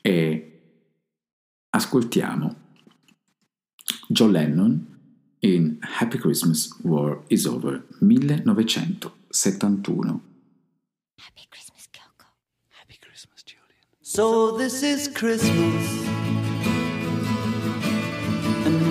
E 0.00 0.60
ascoltiamo 1.70 2.54
John 4.06 4.30
Lennon 4.30 4.86
in 5.40 5.76
Happy 5.80 6.18
Christmas 6.18 6.78
War 6.82 7.24
is 7.26 7.46
Over 7.46 7.88
1971. 7.98 10.20
Happy 11.16 11.46
Christmas, 11.50 11.88
Kyoko. 11.90 12.26
Happy 12.68 12.96
Christmas, 13.00 13.42
Julian. 13.42 13.82
So 14.02 14.56
this 14.56 14.82
is 14.82 15.10
Christmas. 15.12 16.23